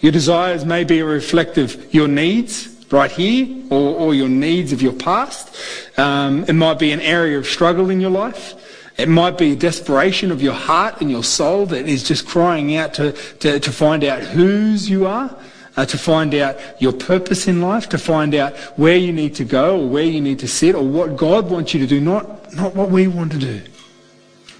Your 0.00 0.12
desires 0.12 0.64
may 0.64 0.84
be 0.84 1.00
a 1.00 1.04
reflective 1.04 1.92
your 1.92 2.08
needs 2.08 2.74
right 2.90 3.10
here 3.10 3.64
or, 3.70 3.96
or 3.96 4.14
your 4.14 4.28
needs 4.28 4.72
of 4.72 4.80
your 4.80 4.92
past. 4.92 5.54
Um, 5.98 6.44
it 6.44 6.54
might 6.54 6.78
be 6.78 6.92
an 6.92 7.00
area 7.00 7.38
of 7.38 7.46
struggle 7.46 7.90
in 7.90 8.00
your 8.00 8.10
life. 8.10 8.54
It 8.96 9.08
might 9.08 9.38
be 9.38 9.52
a 9.52 9.56
desperation 9.56 10.32
of 10.32 10.42
your 10.42 10.54
heart 10.54 11.00
and 11.00 11.10
your 11.10 11.22
soul 11.22 11.66
that 11.66 11.86
is 11.88 12.02
just 12.02 12.26
crying 12.26 12.76
out 12.76 12.94
to, 12.94 13.12
to, 13.12 13.60
to 13.60 13.72
find 13.72 14.02
out 14.02 14.22
whose 14.22 14.90
you 14.90 15.06
are, 15.06 15.36
uh, 15.76 15.86
to 15.86 15.98
find 15.98 16.34
out 16.34 16.58
your 16.80 16.92
purpose 16.92 17.46
in 17.46 17.60
life, 17.60 17.88
to 17.90 17.98
find 17.98 18.34
out 18.34 18.56
where 18.76 18.96
you 18.96 19.12
need 19.12 19.36
to 19.36 19.44
go 19.44 19.80
or 19.80 19.88
where 19.88 20.02
you 20.02 20.20
need 20.20 20.40
to 20.40 20.48
sit 20.48 20.74
or 20.74 20.82
what 20.82 21.16
God 21.16 21.48
wants 21.48 21.74
you 21.74 21.80
to 21.80 21.86
do, 21.86 22.00
not, 22.00 22.52
not 22.54 22.74
what 22.74 22.90
we 22.90 23.06
want 23.06 23.30
to 23.32 23.38
do, 23.38 23.62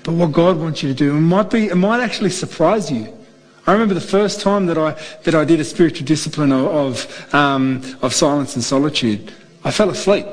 but 0.05 0.12
what 0.12 0.31
God 0.31 0.57
wants 0.57 0.85
you 0.85 0.88
to 0.88 0.94
do. 0.94 1.16
It 1.16 1.20
might, 1.20 1.51
be, 1.51 1.66
it 1.66 1.77
might 1.77 2.01
actually 2.01 2.31
surprise 2.31 2.92
you. 2.92 3.17
I 3.68 3.72
remember 3.72 3.92
the 3.92 4.00
first 4.00 4.40
time 4.40 4.64
that 4.68 4.78
I, 4.78 4.92
that 5.24 5.35
I 5.35 5.44
did 5.44 5.61
a 5.61 5.64
spiritual 5.64 6.07
discipline 6.07 6.52
of, 6.52 6.68
of, 6.68 7.35
um, 7.35 7.83
of 8.00 8.14
silence 8.14 8.54
and 8.54 8.64
solitude, 8.64 9.31
I 9.62 9.70
fell 9.70 9.90
asleep. 9.90 10.24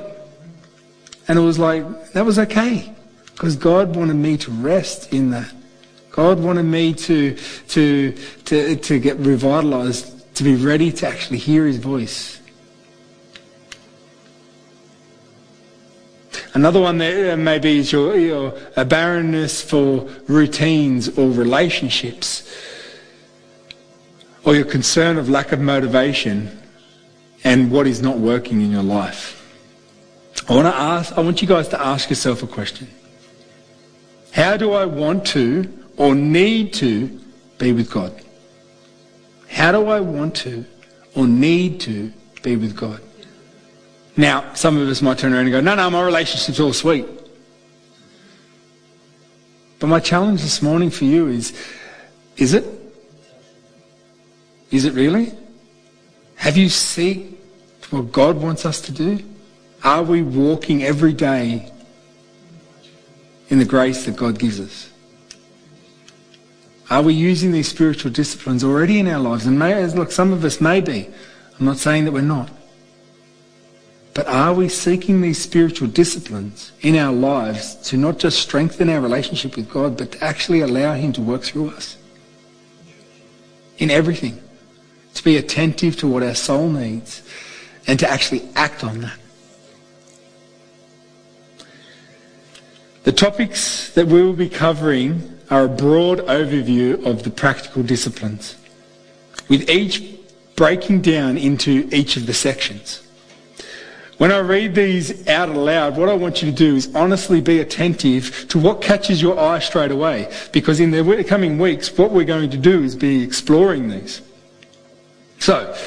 And 1.27 1.37
it 1.37 1.41
was 1.41 1.59
like, 1.59 2.13
that 2.13 2.25
was 2.25 2.39
okay. 2.39 2.95
Because 3.33 3.57
God 3.57 3.93
wanted 3.93 4.13
me 4.13 4.37
to 4.37 4.51
rest 4.51 5.11
in 5.11 5.31
that. 5.31 5.53
God 6.11 6.39
wanted 6.39 6.63
me 6.63 6.93
to, 6.93 7.35
to, 7.67 8.13
to, 8.45 8.77
to 8.77 8.99
get 8.99 9.17
revitalized, 9.17 10.33
to 10.35 10.43
be 10.45 10.55
ready 10.55 10.89
to 10.93 11.05
actually 11.05 11.39
hear 11.39 11.65
his 11.65 11.75
voice. 11.75 12.39
Another 16.53 16.79
one 16.79 16.99
that 16.99 17.33
uh, 17.33 17.35
maybe 17.35 17.79
is 17.79 17.91
your, 17.91 18.15
your 18.15 18.57
a 18.77 18.85
barrenness 18.85 19.61
for 19.61 20.07
routines 20.29 21.09
or 21.17 21.29
relationships 21.29 22.49
or 24.45 24.55
your 24.55 24.65
concern 24.65 25.17
of 25.17 25.27
lack 25.27 25.51
of 25.51 25.59
motivation 25.59 26.57
and 27.43 27.71
what 27.71 27.87
is 27.87 28.01
not 28.01 28.19
working 28.19 28.61
in 28.61 28.71
your 28.71 28.83
life. 28.83 29.41
I 30.47 30.53
want 30.53 30.67
to 30.67 30.75
ask, 30.75 31.17
I 31.17 31.21
want 31.21 31.41
you 31.41 31.47
guys 31.47 31.67
to 31.69 31.81
ask 31.81 32.09
yourself 32.09 32.43
a 32.43 32.47
question. 32.47 32.87
How 34.31 34.57
do 34.57 34.73
I 34.73 34.85
want 34.85 35.25
to 35.27 35.71
or 35.97 36.13
need 36.13 36.73
to 36.75 37.19
be 37.57 37.71
with 37.71 37.89
God? 37.89 38.13
How 39.49 39.71
do 39.71 39.87
I 39.87 39.99
want 39.99 40.35
to 40.37 40.65
or 41.15 41.25
need 41.25 41.79
to 41.81 42.11
be 42.43 42.55
with 42.55 42.75
God? 42.75 43.01
Now, 44.17 44.53
some 44.53 44.77
of 44.77 44.87
us 44.87 45.01
might 45.01 45.17
turn 45.17 45.33
around 45.33 45.45
and 45.45 45.51
go, 45.51 45.61
no, 45.61 45.75
no, 45.75 45.89
my 45.89 46.03
relationship's 46.03 46.59
all 46.59 46.73
sweet. 46.73 47.05
But 49.79 49.87
my 49.87 49.99
challenge 49.99 50.41
this 50.41 50.61
morning 50.61 50.89
for 50.89 51.05
you 51.05 51.27
is, 51.27 51.57
is 52.37 52.53
it? 52.53 52.74
Is 54.71 54.85
it 54.85 54.93
really? 54.93 55.31
Have 56.35 56.57
you 56.57 56.69
seen 56.69 57.37
what 57.89 58.11
God 58.11 58.41
wants 58.41 58.65
us 58.65 58.81
to 58.81 58.91
do? 58.91 59.19
Are 59.83 60.03
we 60.03 60.21
walking 60.21 60.83
every 60.83 61.13
day 61.13 61.71
in 63.49 63.59
the 63.59 63.65
grace 63.65 64.05
that 64.05 64.15
God 64.15 64.39
gives 64.39 64.59
us? 64.59 64.89
Are 66.89 67.01
we 67.01 67.13
using 67.13 67.51
these 67.51 67.67
spiritual 67.67 68.11
disciplines 68.11 68.63
already 68.63 68.99
in 68.99 69.07
our 69.07 69.19
lives? 69.19 69.45
And 69.45 69.57
may, 69.57 69.85
look, 69.87 70.11
some 70.11 70.31
of 70.31 70.43
us 70.43 70.61
may 70.61 70.81
be. 70.81 71.07
I'm 71.59 71.65
not 71.65 71.77
saying 71.77 72.05
that 72.05 72.11
we're 72.11 72.21
not. 72.21 72.49
But 74.13 74.27
are 74.27 74.53
we 74.53 74.69
seeking 74.69 75.21
these 75.21 75.37
spiritual 75.37 75.87
disciplines 75.87 76.71
in 76.81 76.95
our 76.95 77.11
lives 77.11 77.75
to 77.89 77.97
not 77.97 78.17
just 78.17 78.39
strengthen 78.39 78.89
our 78.89 79.01
relationship 79.01 79.55
with 79.55 79.69
God, 79.69 79.97
but 79.97 80.13
to 80.13 80.23
actually 80.23 80.61
allow 80.61 80.93
Him 80.93 81.11
to 81.13 81.21
work 81.21 81.41
through 81.41 81.71
us? 81.71 81.97
In 83.77 83.91
everything. 83.91 84.41
To 85.15 85.23
be 85.23 85.37
attentive 85.37 85.97
to 85.97 86.07
what 86.07 86.23
our 86.23 86.35
soul 86.35 86.69
needs 86.69 87.23
and 87.87 87.97
to 87.99 88.09
actually 88.09 88.47
act 88.55 88.83
on 88.83 89.01
that. 89.01 89.17
The 93.03 93.11
topics 93.11 93.91
that 93.93 94.07
we 94.07 94.21
will 94.21 94.33
be 94.33 94.49
covering 94.49 95.39
are 95.49 95.65
a 95.65 95.69
broad 95.69 96.19
overview 96.19 97.05
of 97.05 97.23
the 97.23 97.29
practical 97.29 97.83
disciplines, 97.83 98.57
with 99.47 99.69
each 99.69 100.03
breaking 100.55 101.01
down 101.01 101.37
into 101.37 101.87
each 101.91 102.17
of 102.17 102.25
the 102.25 102.33
sections. 102.33 103.05
When 104.17 104.31
I 104.31 104.39
read 104.39 104.75
these 104.75 105.27
out 105.27 105.49
aloud, 105.49 105.97
what 105.97 106.09
I 106.09 106.13
want 106.13 106.41
you 106.41 106.49
to 106.49 106.55
do 106.55 106.75
is 106.75 106.93
honestly 106.95 107.41
be 107.41 107.59
attentive 107.59 108.47
to 108.49 108.57
what 108.57 108.81
catches 108.81 109.21
your 109.21 109.37
eye 109.37 109.59
straight 109.59 109.91
away. 109.91 110.33
Because 110.51 110.79
in 110.79 110.91
the 110.91 111.23
coming 111.27 111.59
weeks, 111.59 111.95
what 111.97 112.11
we're 112.11 112.23
going 112.25 112.49
to 112.49 112.57
do 112.57 112.81
is 112.83 112.95
be 112.95 113.21
exploring 113.21 113.89
these. 113.89 114.21
So, 115.45 115.77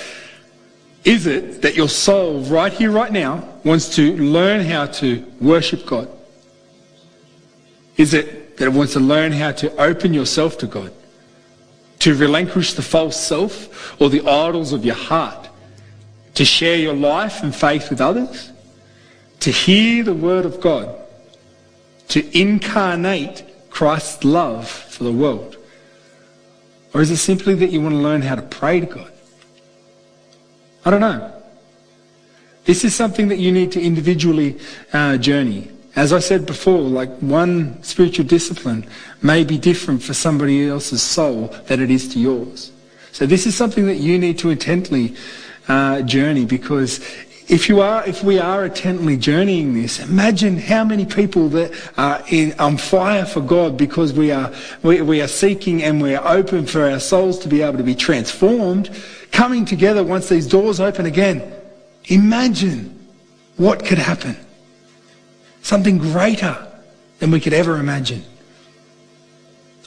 is 1.02 1.26
it 1.26 1.62
that 1.62 1.74
your 1.74 1.88
soul 1.88 2.42
right 2.42 2.72
here, 2.72 2.92
right 2.92 3.10
now, 3.10 3.42
wants 3.64 3.96
to 3.96 4.16
learn 4.16 4.64
how 4.64 4.86
to 5.02 5.26
worship 5.40 5.84
God? 5.84 6.08
Is 7.96 8.14
it 8.14 8.56
that 8.58 8.66
it 8.66 8.72
wants 8.72 8.92
to 8.92 9.00
learn 9.00 9.32
how 9.32 9.50
to 9.50 9.74
open 9.76 10.14
yourself 10.14 10.58
to 10.58 10.68
God, 10.68 10.92
to 11.98 12.14
relinquish 12.14 12.74
the 12.74 12.82
false 12.82 13.20
self 13.20 14.00
or 14.00 14.08
the 14.08 14.24
idols 14.28 14.72
of 14.72 14.84
your 14.84 14.94
heart, 14.94 15.48
to 16.34 16.44
share 16.44 16.76
your 16.76 16.94
life 16.94 17.42
and 17.42 17.52
faith 17.52 17.90
with 17.90 18.00
others, 18.00 18.52
to 19.40 19.50
hear 19.50 20.04
the 20.04 20.14
word 20.14 20.44
of 20.44 20.60
God, 20.60 20.94
to 22.10 22.20
incarnate 22.38 23.42
Christ's 23.70 24.22
love 24.22 24.68
for 24.68 25.02
the 25.02 25.10
world? 25.10 25.56
Or 26.94 27.00
is 27.00 27.10
it 27.10 27.16
simply 27.16 27.54
that 27.54 27.72
you 27.72 27.80
want 27.80 27.96
to 27.96 28.00
learn 28.00 28.22
how 28.22 28.36
to 28.36 28.42
pray 28.42 28.78
to 28.78 28.86
God? 28.86 29.12
I 30.84 30.90
don't 30.90 31.00
know. 31.00 31.32
This 32.64 32.84
is 32.84 32.94
something 32.94 33.28
that 33.28 33.38
you 33.38 33.50
need 33.50 33.72
to 33.72 33.80
individually 33.80 34.58
uh, 34.92 35.16
journey. 35.16 35.70
As 35.96 36.12
I 36.12 36.18
said 36.18 36.46
before, 36.46 36.78
like 36.78 37.10
one 37.18 37.82
spiritual 37.82 38.26
discipline 38.26 38.86
may 39.22 39.42
be 39.42 39.58
different 39.58 40.02
for 40.02 40.14
somebody 40.14 40.68
else's 40.68 41.02
soul 41.02 41.48
than 41.66 41.80
it 41.80 41.90
is 41.90 42.08
to 42.12 42.20
yours. 42.20 42.72
So 43.12 43.26
this 43.26 43.46
is 43.46 43.56
something 43.56 43.86
that 43.86 43.96
you 43.96 44.18
need 44.18 44.38
to 44.40 44.50
intently 44.50 45.16
uh, 45.66 46.02
journey 46.02 46.44
because 46.44 47.00
if 47.48 47.68
you 47.68 47.80
are, 47.80 48.06
if 48.06 48.22
we 48.22 48.38
are 48.38 48.66
intently 48.66 49.16
journeying 49.16 49.72
this, 49.74 50.00
imagine 50.00 50.58
how 50.58 50.84
many 50.84 51.06
people 51.06 51.48
that 51.48 51.72
are 51.96 52.22
in, 52.28 52.52
on 52.60 52.76
fire 52.76 53.24
for 53.24 53.40
God 53.40 53.78
because 53.78 54.12
we 54.12 54.30
are, 54.30 54.52
we, 54.82 55.00
we 55.00 55.22
are 55.22 55.28
seeking 55.28 55.82
and 55.82 56.02
we're 56.02 56.20
open 56.22 56.66
for 56.66 56.88
our 56.88 57.00
souls 57.00 57.38
to 57.40 57.48
be 57.48 57.62
able 57.62 57.78
to 57.78 57.82
be 57.84 57.94
transformed, 57.94 58.90
coming 59.32 59.64
together 59.64 60.02
once 60.02 60.28
these 60.28 60.46
doors 60.46 60.80
open 60.80 61.06
again. 61.06 61.52
Imagine 62.06 63.08
what 63.56 63.84
could 63.84 63.98
happen 63.98 64.36
something 65.62 65.98
greater 65.98 66.56
than 67.18 67.30
we 67.30 67.40
could 67.40 67.52
ever 67.52 67.76
imagine. 67.76 68.24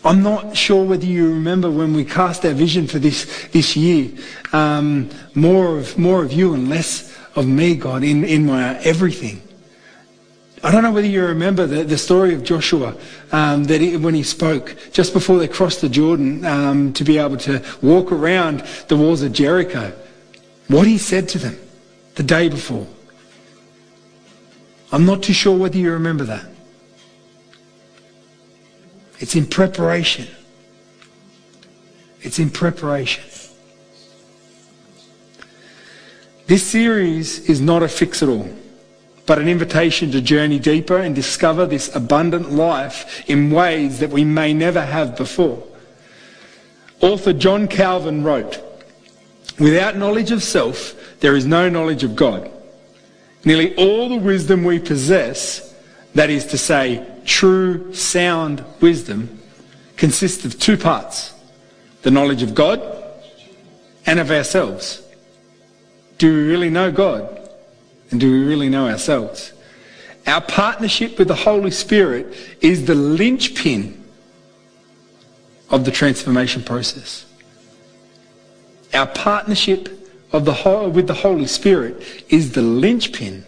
I'm 0.03 0.21
not 0.23 0.55
sure 0.55 0.83
whether 0.83 1.05
you 1.05 1.33
remember 1.33 1.69
when 1.69 1.93
we 1.93 2.05
cast 2.05 2.45
our 2.45 2.53
vision 2.53 2.87
for 2.87 2.99
this, 2.99 3.47
this 3.51 3.75
year, 3.75 4.11
um, 4.51 5.09
more, 5.35 5.77
of, 5.77 5.97
more 5.97 6.23
of 6.23 6.33
you 6.33 6.53
and 6.53 6.69
less 6.69 7.15
of 7.35 7.47
me, 7.47 7.75
God, 7.75 8.03
in, 8.03 8.23
in 8.23 8.45
my 8.45 8.77
everything. 8.79 9.41
I 10.63 10.71
don't 10.71 10.83
know 10.83 10.91
whether 10.91 11.07
you 11.07 11.25
remember 11.25 11.65
the, 11.65 11.83
the 11.83 11.97
story 11.97 12.35
of 12.35 12.43
Joshua 12.43 12.95
um, 13.31 13.63
that 13.65 13.81
he, 13.81 13.97
when 13.97 14.13
he 14.13 14.21
spoke 14.21 14.77
just 14.91 15.11
before 15.11 15.39
they 15.39 15.47
crossed 15.47 15.81
the 15.81 15.89
Jordan 15.89 16.45
um, 16.45 16.93
to 16.93 17.03
be 17.03 17.17
able 17.17 17.37
to 17.37 17.63
walk 17.81 18.11
around 18.11 18.59
the 18.87 18.95
walls 18.95 19.23
of 19.23 19.33
Jericho. 19.33 19.91
What 20.67 20.85
he 20.85 20.99
said 20.99 21.27
to 21.29 21.39
them 21.39 21.57
the 22.15 22.23
day 22.23 22.47
before. 22.47 22.87
I'm 24.91 25.05
not 25.05 25.23
too 25.23 25.33
sure 25.33 25.57
whether 25.57 25.77
you 25.77 25.93
remember 25.93 26.25
that. 26.25 26.45
It's 29.19 29.35
in 29.35 29.47
preparation. 29.47 30.27
It's 32.21 32.37
in 32.37 32.49
preparation. 32.49 33.23
This 36.45 36.63
series 36.63 37.49
is 37.49 37.61
not 37.61 37.81
a 37.81 37.87
fix 37.87 38.21
it 38.21 38.27
all, 38.27 38.49
but 39.31 39.39
an 39.39 39.47
invitation 39.47 40.11
to 40.11 40.19
journey 40.19 40.59
deeper 40.59 40.97
and 40.97 41.15
discover 41.15 41.65
this 41.65 41.95
abundant 41.95 42.51
life 42.51 43.23
in 43.29 43.49
ways 43.49 43.99
that 43.99 44.09
we 44.09 44.25
may 44.25 44.53
never 44.53 44.81
have 44.81 45.15
before. 45.15 45.65
Author 46.99 47.31
John 47.31 47.69
Calvin 47.69 48.25
wrote, 48.25 48.59
Without 49.57 49.95
knowledge 49.95 50.31
of 50.31 50.43
self, 50.43 50.93
there 51.21 51.33
is 51.33 51.45
no 51.45 51.69
knowledge 51.69 52.03
of 52.03 52.13
God. 52.13 52.51
Nearly 53.45 53.73
all 53.77 54.09
the 54.09 54.17
wisdom 54.17 54.65
we 54.65 54.79
possess, 54.79 55.73
that 56.13 56.29
is 56.29 56.47
to 56.47 56.57
say, 56.57 57.07
true, 57.23 57.93
sound 57.93 58.65
wisdom, 58.81 59.39
consists 59.95 60.43
of 60.43 60.59
two 60.59 60.75
parts 60.75 61.33
the 62.01 62.11
knowledge 62.11 62.43
of 62.43 62.53
God 62.53 62.81
and 64.05 64.19
of 64.19 64.29
ourselves. 64.29 65.01
Do 66.17 66.27
we 66.33 66.49
really 66.49 66.69
know 66.69 66.91
God? 66.91 67.40
And 68.11 68.19
do 68.19 68.31
we 68.31 68.43
really 68.45 68.69
know 68.69 68.87
ourselves? 68.87 69.53
Our 70.27 70.41
partnership 70.41 71.17
with 71.17 71.29
the 71.29 71.35
Holy 71.35 71.71
Spirit 71.71 72.35
is 72.61 72.85
the 72.85 72.95
linchpin 72.95 74.03
of 75.69 75.85
the 75.85 75.91
transformation 75.91 76.61
process. 76.61 77.25
Our 78.93 79.07
partnership 79.07 79.89
of 80.33 80.45
the, 80.45 80.91
with 80.93 81.07
the 81.07 81.13
Holy 81.13 81.47
Spirit 81.47 82.25
is 82.29 82.51
the 82.51 82.61
linchpin 82.61 83.45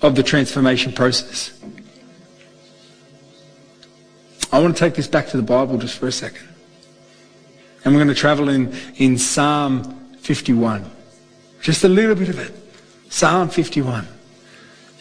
of 0.00 0.14
the 0.14 0.22
transformation 0.22 0.92
process. 0.92 1.52
I 4.50 4.60
want 4.60 4.76
to 4.76 4.80
take 4.80 4.94
this 4.94 5.08
back 5.08 5.28
to 5.28 5.36
the 5.36 5.42
Bible 5.42 5.76
just 5.76 5.98
for 5.98 6.06
a 6.06 6.12
second. 6.12 6.48
And 7.84 7.94
we're 7.94 7.98
going 7.98 8.14
to 8.14 8.20
travel 8.20 8.48
in, 8.48 8.74
in 8.96 9.18
Psalm 9.18 10.14
51. 10.20 10.90
Just 11.60 11.84
a 11.84 11.88
little 11.88 12.14
bit 12.14 12.28
of 12.28 12.38
it. 12.38 12.67
Psalm 13.08 13.48
51. 13.48 14.06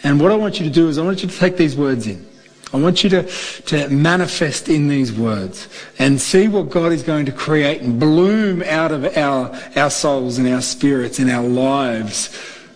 And 0.03 0.19
what 0.21 0.31
I 0.31 0.35
want 0.35 0.59
you 0.59 0.65
to 0.65 0.71
do 0.71 0.87
is 0.87 0.97
I 0.97 1.03
want 1.03 1.23
you 1.23 1.29
to 1.29 1.37
take 1.37 1.57
these 1.57 1.75
words 1.75 2.07
in. 2.07 2.25
I 2.73 2.77
want 2.77 3.03
you 3.03 3.09
to, 3.11 3.23
to 3.23 3.87
manifest 3.89 4.67
in 4.67 4.89
these 4.89 5.13
words 5.13 5.69
and 5.99 6.19
see 6.19 6.49
what 6.49 6.69
God 6.69 6.91
is 6.91 7.01
going 7.01 7.25
to 7.27 7.31
create 7.31 7.81
and 7.81 7.99
bloom 7.99 8.61
out 8.63 8.91
of 8.91 9.05
our, 9.17 9.57
our 9.77 9.89
souls 9.89 10.37
and 10.37 10.47
our 10.49 10.61
spirits 10.61 11.19
and 11.19 11.29
our 11.29 11.47
lives 11.47 12.27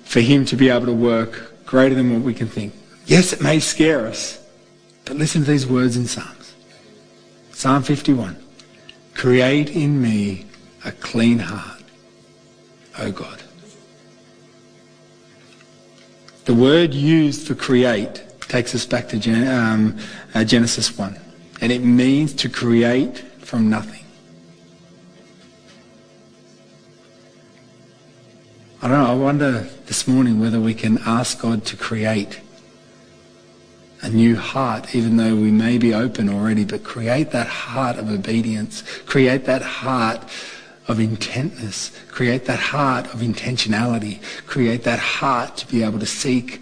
for 0.03 0.21
Him 0.21 0.45
to 0.45 0.55
be 0.55 0.69
able 0.69 0.85
to 0.85 0.93
work 0.93 1.65
greater 1.65 1.95
than 1.95 2.13
what 2.13 2.21
we 2.21 2.33
can 2.33 2.47
think. 2.47 2.73
Yes, 3.05 3.33
it 3.33 3.41
may 3.41 3.59
scare 3.59 4.07
us, 4.07 4.39
but 5.05 5.17
listen 5.17 5.43
to 5.43 5.51
these 5.51 5.67
words 5.67 5.97
in 5.97 6.07
Psalms. 6.07 6.53
Psalm 7.51 7.83
51. 7.83 8.37
Create 9.13 9.69
in 9.69 10.01
me 10.01 10.45
a 10.85 10.91
clean 10.93 11.39
heart, 11.39 11.83
O 12.97 13.11
God. 13.11 13.40
The 16.51 16.57
word 16.57 16.93
used 16.93 17.47
for 17.47 17.55
create 17.55 18.25
takes 18.49 18.75
us 18.75 18.85
back 18.85 19.07
to 19.07 19.17
Gen- 19.17 19.47
um, 19.47 19.97
uh, 20.35 20.43
Genesis 20.43 20.97
1. 20.97 21.17
And 21.61 21.71
it 21.71 21.79
means 21.79 22.33
to 22.33 22.49
create 22.49 23.19
from 23.39 23.69
nothing. 23.69 24.03
I 28.81 28.89
don't 28.89 29.01
know, 29.01 29.11
I 29.11 29.15
wonder 29.15 29.69
this 29.85 30.09
morning 30.09 30.41
whether 30.41 30.59
we 30.59 30.73
can 30.73 30.97
ask 31.05 31.39
God 31.39 31.63
to 31.67 31.77
create 31.77 32.41
a 34.01 34.09
new 34.09 34.35
heart, 34.35 34.93
even 34.93 35.15
though 35.15 35.37
we 35.37 35.51
may 35.51 35.77
be 35.77 35.93
open 35.93 36.27
already, 36.27 36.65
but 36.65 36.83
create 36.83 37.31
that 37.31 37.47
heart 37.47 37.95
of 37.95 38.09
obedience, 38.09 38.83
create 39.05 39.45
that 39.45 39.61
heart 39.61 40.21
of 40.87 40.99
intentness, 40.99 41.91
create 42.09 42.45
that 42.45 42.59
heart 42.59 43.05
of 43.13 43.21
intentionality, 43.21 44.21
create 44.47 44.83
that 44.83 44.99
heart 44.99 45.57
to 45.57 45.67
be 45.67 45.83
able 45.83 45.99
to 45.99 46.05
seek, 46.05 46.61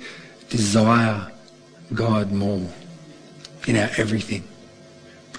desire, 0.50 1.32
God 1.94 2.32
more 2.32 2.68
in 3.68 3.76
our 3.76 3.90
everything. 3.98 4.44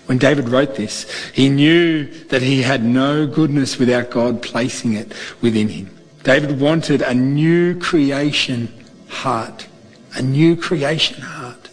when 0.07 0.19
David 0.19 0.49
wrote 0.49 0.75
this, 0.75 1.07
he 1.33 1.49
knew 1.49 2.07
that 2.31 2.43
he 2.43 2.62
had 2.62 2.83
no 2.85 3.29
goodness 3.29 3.79
without 3.79 4.11
God 4.11 4.43
placing 4.43 4.95
it 4.95 5.12
within 5.40 5.69
him. 5.69 5.88
David 6.25 6.61
wanted 6.61 7.01
a 7.03 7.14
new 7.14 7.79
creation 7.79 8.73
heart, 9.09 9.69
a 10.16 10.23
new 10.23 10.57
creation 10.57 11.21
heart. 11.23 11.71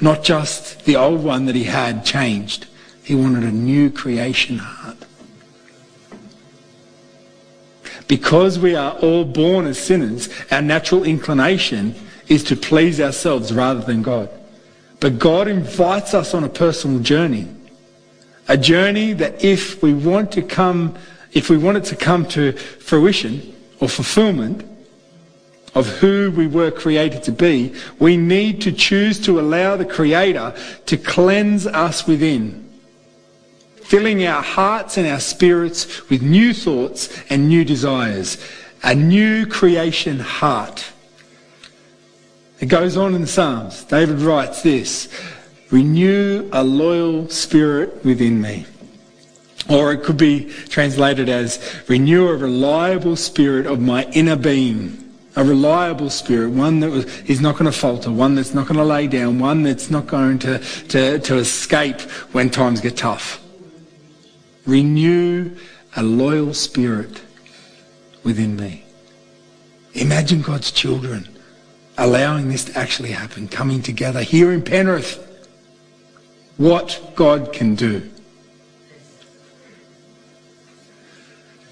Not 0.00 0.24
just 0.24 0.84
the 0.84 0.96
old 0.96 1.22
one 1.22 1.46
that 1.46 1.54
he 1.54 1.64
had 1.64 2.04
changed. 2.04 2.66
He 3.04 3.14
wanted 3.14 3.44
a 3.44 3.52
new 3.52 3.90
creation 3.90 4.58
heart. 4.58 4.96
Because 8.12 8.58
we 8.58 8.76
are 8.76 8.92
all 8.98 9.24
born 9.24 9.66
as 9.66 9.78
sinners, 9.78 10.28
our 10.50 10.60
natural 10.60 11.02
inclination 11.02 11.94
is 12.28 12.44
to 12.44 12.56
please 12.56 13.00
ourselves 13.00 13.54
rather 13.54 13.80
than 13.80 14.02
God. 14.02 14.28
But 15.00 15.18
God 15.18 15.48
invites 15.48 16.12
us 16.12 16.34
on 16.34 16.44
a 16.44 16.48
personal 16.50 16.98
journey. 16.98 17.48
A 18.48 18.58
journey 18.58 19.14
that 19.14 19.42
if 19.42 19.82
we 19.82 19.94
want 19.94 20.30
to 20.32 20.42
come, 20.42 20.94
if 21.32 21.48
we 21.48 21.56
want 21.56 21.78
it 21.78 21.84
to 21.84 21.96
come 21.96 22.26
to 22.26 22.52
fruition 22.52 23.56
or 23.80 23.88
fulfillment 23.88 24.62
of 25.74 25.86
who 25.86 26.34
we 26.36 26.46
were 26.46 26.70
created 26.70 27.22
to 27.22 27.32
be, 27.32 27.74
we 27.98 28.18
need 28.18 28.60
to 28.60 28.72
choose 28.72 29.18
to 29.20 29.40
allow 29.40 29.74
the 29.74 29.86
Creator 29.86 30.54
to 30.84 30.98
cleanse 30.98 31.66
us 31.66 32.06
within, 32.06 32.71
filling 33.92 34.24
our 34.26 34.42
hearts 34.42 34.96
and 34.96 35.06
our 35.06 35.20
spirits 35.20 36.08
with 36.08 36.22
new 36.22 36.54
thoughts 36.54 37.10
and 37.28 37.46
new 37.46 37.62
desires, 37.62 38.38
a 38.82 38.94
new 38.94 39.44
creation 39.44 40.18
heart. 40.18 40.90
It 42.58 42.70
goes 42.70 42.96
on 42.96 43.14
in 43.14 43.20
the 43.20 43.26
Psalms. 43.26 43.84
David 43.84 44.20
writes 44.20 44.62
this 44.62 45.10
Renew 45.70 46.48
a 46.54 46.64
loyal 46.64 47.28
spirit 47.28 48.02
within 48.02 48.40
me. 48.40 48.64
Or 49.68 49.92
it 49.92 50.04
could 50.04 50.16
be 50.16 50.50
translated 50.70 51.28
as 51.28 51.60
renew 51.86 52.28
a 52.28 52.34
reliable 52.34 53.16
spirit 53.16 53.66
of 53.66 53.78
my 53.78 54.04
inner 54.12 54.36
being. 54.36 55.00
A 55.36 55.44
reliable 55.44 56.08
spirit, 56.08 56.48
one 56.48 56.80
that 56.80 56.90
is 57.28 57.42
not 57.42 57.56
going 57.58 57.70
to 57.70 57.78
falter, 57.78 58.10
one 58.10 58.36
that's 58.36 58.54
not 58.54 58.66
going 58.68 58.78
to 58.78 58.84
lay 58.84 59.06
down, 59.06 59.38
one 59.38 59.62
that's 59.62 59.90
not 59.90 60.06
going 60.06 60.38
to, 60.38 60.60
to, 60.88 61.18
to 61.18 61.36
escape 61.36 62.00
when 62.32 62.48
times 62.48 62.80
get 62.80 62.96
tough. 62.96 63.41
Renew 64.66 65.56
a 65.96 66.02
loyal 66.02 66.54
spirit 66.54 67.20
within 68.22 68.56
me. 68.56 68.84
Imagine 69.94 70.42
God's 70.42 70.70
children 70.70 71.28
allowing 71.98 72.48
this 72.48 72.64
to 72.64 72.78
actually 72.78 73.10
happen, 73.10 73.48
coming 73.48 73.82
together 73.82 74.22
here 74.22 74.52
in 74.52 74.62
Penrith. 74.62 75.28
What 76.56 77.12
God 77.14 77.52
can 77.52 77.74
do. 77.74 78.08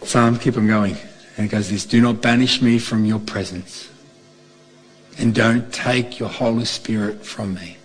Psalm, 0.03 0.39
keep 0.39 0.57
on 0.57 0.67
going. 0.67 0.97
And 1.37 1.47
it 1.47 1.51
goes 1.51 1.71
this, 1.71 1.87
do 1.87 2.01
not 2.01 2.21
banish 2.21 2.61
me 2.61 2.79
from 2.79 3.05
your 3.05 3.21
presence. 3.21 3.89
And 5.19 5.35
don't 5.35 5.73
take 5.73 6.19
your 6.19 6.29
Holy 6.29 6.65
Spirit 6.65 7.25
from 7.25 7.55
me. 7.55 7.77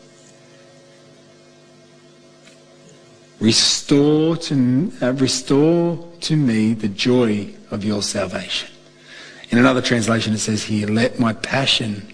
Restore 3.45 4.37
to, 4.37 4.91
uh, 5.03 5.13
restore 5.13 6.03
to 6.21 6.35
me 6.35 6.73
the 6.73 6.87
joy 6.87 7.53
of 7.69 7.85
your 7.85 8.01
salvation. 8.01 8.69
In 9.51 9.59
another 9.59 9.83
translation 9.83 10.33
it 10.33 10.39
says 10.39 10.63
here, 10.63 10.87
let 10.87 11.19
my 11.19 11.31
passion 11.31 12.11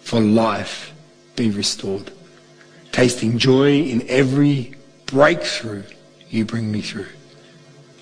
for 0.00 0.18
life 0.18 0.94
be 1.36 1.50
restored. 1.50 2.10
Tasting 2.92 3.36
joy 3.36 3.82
in 3.82 4.08
every 4.08 4.74
breakthrough 5.04 5.82
you 6.30 6.46
bring 6.46 6.72
me 6.72 6.80
through. 6.80 7.08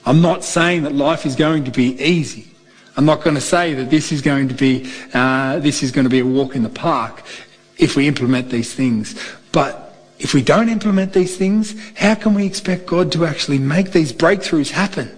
I'm 0.07 0.23
not 0.23 0.45
saying 0.45 0.85
that 0.85 0.95
life 0.95 1.27
is 1.27 1.35
going 1.35 1.65
to 1.65 1.73
be 1.73 2.01
easy. 2.01 2.47
I'm 2.97 3.07
not 3.07 3.25
going 3.25 3.35
to 3.35 3.41
say 3.41 3.75
that 3.75 3.91
this 3.91 4.13
is 4.13 4.23
going 4.23 4.47
to 4.47 4.55
be 4.55 4.89
uh, 5.15 5.59
this 5.59 5.83
is 5.83 5.91
going 5.91 6.05
to 6.05 6.11
be 6.11 6.21
a 6.21 6.25
walk 6.25 6.55
in 6.55 6.63
the 6.63 6.69
park 6.69 7.25
if 7.77 7.97
we 7.97 8.07
implement 8.07 8.51
these 8.51 8.73
things. 8.73 9.19
But 9.51 9.94
if 10.19 10.33
we 10.33 10.43
don't 10.43 10.69
implement 10.69 11.13
these 11.13 11.37
things, 11.37 11.75
how 11.97 12.15
can 12.15 12.35
we 12.35 12.47
expect 12.47 12.87
God 12.87 13.13
to 13.13 13.25
actually 13.25 13.59
make 13.59 13.93
these 13.93 14.13
breakthroughs 14.13 14.71
happen? 14.71 15.15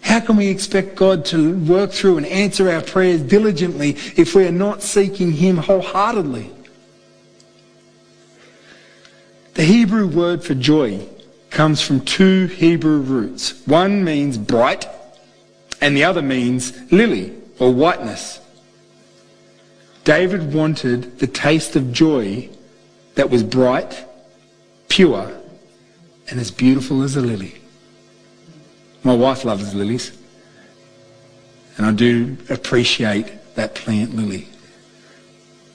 How 0.00 0.20
can 0.20 0.36
we 0.36 0.48
expect 0.48 0.94
God 0.94 1.24
to 1.26 1.58
work 1.58 1.90
through 1.90 2.16
and 2.16 2.26
answer 2.26 2.70
our 2.70 2.80
prayers 2.80 3.20
diligently 3.20 3.90
if 4.16 4.34
we 4.34 4.46
are 4.46 4.52
not 4.52 4.82
seeking 4.82 5.32
Him 5.32 5.58
wholeheartedly? 5.58 6.50
The 9.54 9.64
Hebrew 9.64 10.06
word 10.06 10.44
for 10.44 10.54
joy 10.54 11.06
comes 11.50 11.82
from 11.82 12.00
two 12.02 12.46
Hebrew 12.46 13.00
roots. 13.00 13.66
One 13.66 14.04
means 14.04 14.38
bright 14.38 14.86
and 15.80 15.96
the 15.96 16.04
other 16.04 16.22
means 16.22 16.72
lily 16.92 17.34
or 17.58 17.72
whiteness. 17.72 18.40
David 20.08 20.54
wanted 20.54 21.18
the 21.18 21.26
taste 21.26 21.76
of 21.76 21.92
joy 21.92 22.48
that 23.16 23.28
was 23.28 23.42
bright, 23.42 24.06
pure, 24.88 25.30
and 26.30 26.40
as 26.40 26.50
beautiful 26.50 27.02
as 27.02 27.14
a 27.14 27.20
lily. 27.20 27.60
My 29.04 29.14
wife 29.14 29.44
loves 29.44 29.74
lilies. 29.74 30.16
And 31.76 31.84
I 31.84 31.92
do 31.92 32.38
appreciate 32.48 33.54
that 33.56 33.74
plant 33.74 34.16
lily. 34.16 34.48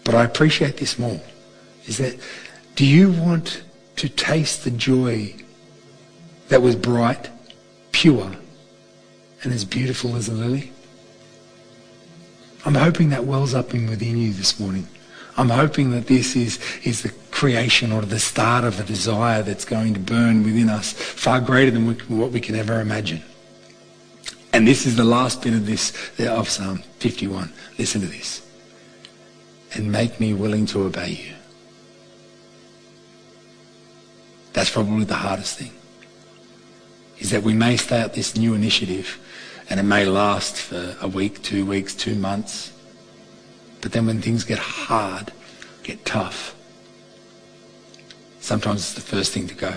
But 0.03 0.15
I 0.15 0.23
appreciate 0.23 0.77
this 0.77 0.97
more. 0.97 1.21
Is 1.85 1.99
that, 1.99 2.17
do 2.75 2.87
you 2.87 3.11
want 3.11 3.61
to 3.97 4.09
taste 4.09 4.63
the 4.63 4.71
joy 4.71 5.35
that 6.47 6.63
was 6.63 6.75
bright, 6.75 7.29
pure, 7.91 8.31
and 9.43 9.53
as 9.53 9.63
beautiful 9.63 10.15
as 10.15 10.27
a 10.27 10.33
lily? 10.33 10.72
I'm 12.65 12.75
hoping 12.75 13.09
that 13.09 13.25
wells 13.25 13.53
up 13.53 13.73
in 13.73 13.89
within 13.89 14.17
you 14.17 14.31
this 14.31 14.59
morning. 14.59 14.87
I'm 15.35 15.49
hoping 15.49 15.91
that 15.91 16.07
this 16.07 16.35
is, 16.35 16.59
is 16.83 17.01
the 17.01 17.09
creation 17.31 17.91
or 17.91 18.03
the 18.03 18.19
start 18.19 18.63
of 18.63 18.79
a 18.79 18.83
desire 18.83 19.41
that's 19.41 19.65
going 19.65 19.95
to 19.95 19.99
burn 19.99 20.43
within 20.43 20.69
us 20.69 20.93
far 20.93 21.41
greater 21.41 21.71
than 21.71 21.87
we, 21.87 21.93
what 22.15 22.31
we 22.31 22.39
can 22.39 22.55
ever 22.55 22.79
imagine. 22.79 23.23
And 24.53 24.67
this 24.67 24.85
is 24.85 24.95
the 24.95 25.03
last 25.03 25.41
bit 25.41 25.53
of 25.53 25.65
this 25.65 25.91
of 26.19 26.47
Psalm 26.47 26.83
51. 26.99 27.51
Listen 27.79 28.01
to 28.01 28.07
this. 28.07 28.47
And 29.73 29.91
make 29.91 30.19
me 30.19 30.35
willing 30.35 30.67
to 30.67 30.83
obey 30.83 31.09
you. 31.09 31.33
That's 34.53 34.69
probably 34.69 35.05
the 35.05 35.15
hardest 35.15 35.57
thing. 35.57 35.71
Is 37.17 37.31
that 37.31 37.41
we 37.41 37.53
may 37.53 37.77
start 37.77 38.13
this 38.13 38.37
new 38.37 38.53
initiative 38.53 39.19
and 39.73 39.79
it 39.79 39.83
may 39.85 40.05
last 40.05 40.55
for 40.55 40.95
a 41.01 41.07
week, 41.07 41.41
two 41.41 41.65
weeks, 41.65 41.95
two 41.95 42.13
months, 42.13 42.71
but 43.81 43.91
then 43.91 44.05
when 44.05 44.21
things 44.21 44.43
get 44.43 44.59
hard, 44.59 45.31
get 45.81 46.05
tough, 46.05 46.55
sometimes 48.39 48.81
it's 48.81 48.93
the 48.93 49.01
first 49.01 49.33
thing 49.33 49.47
to 49.47 49.55
go. 49.55 49.73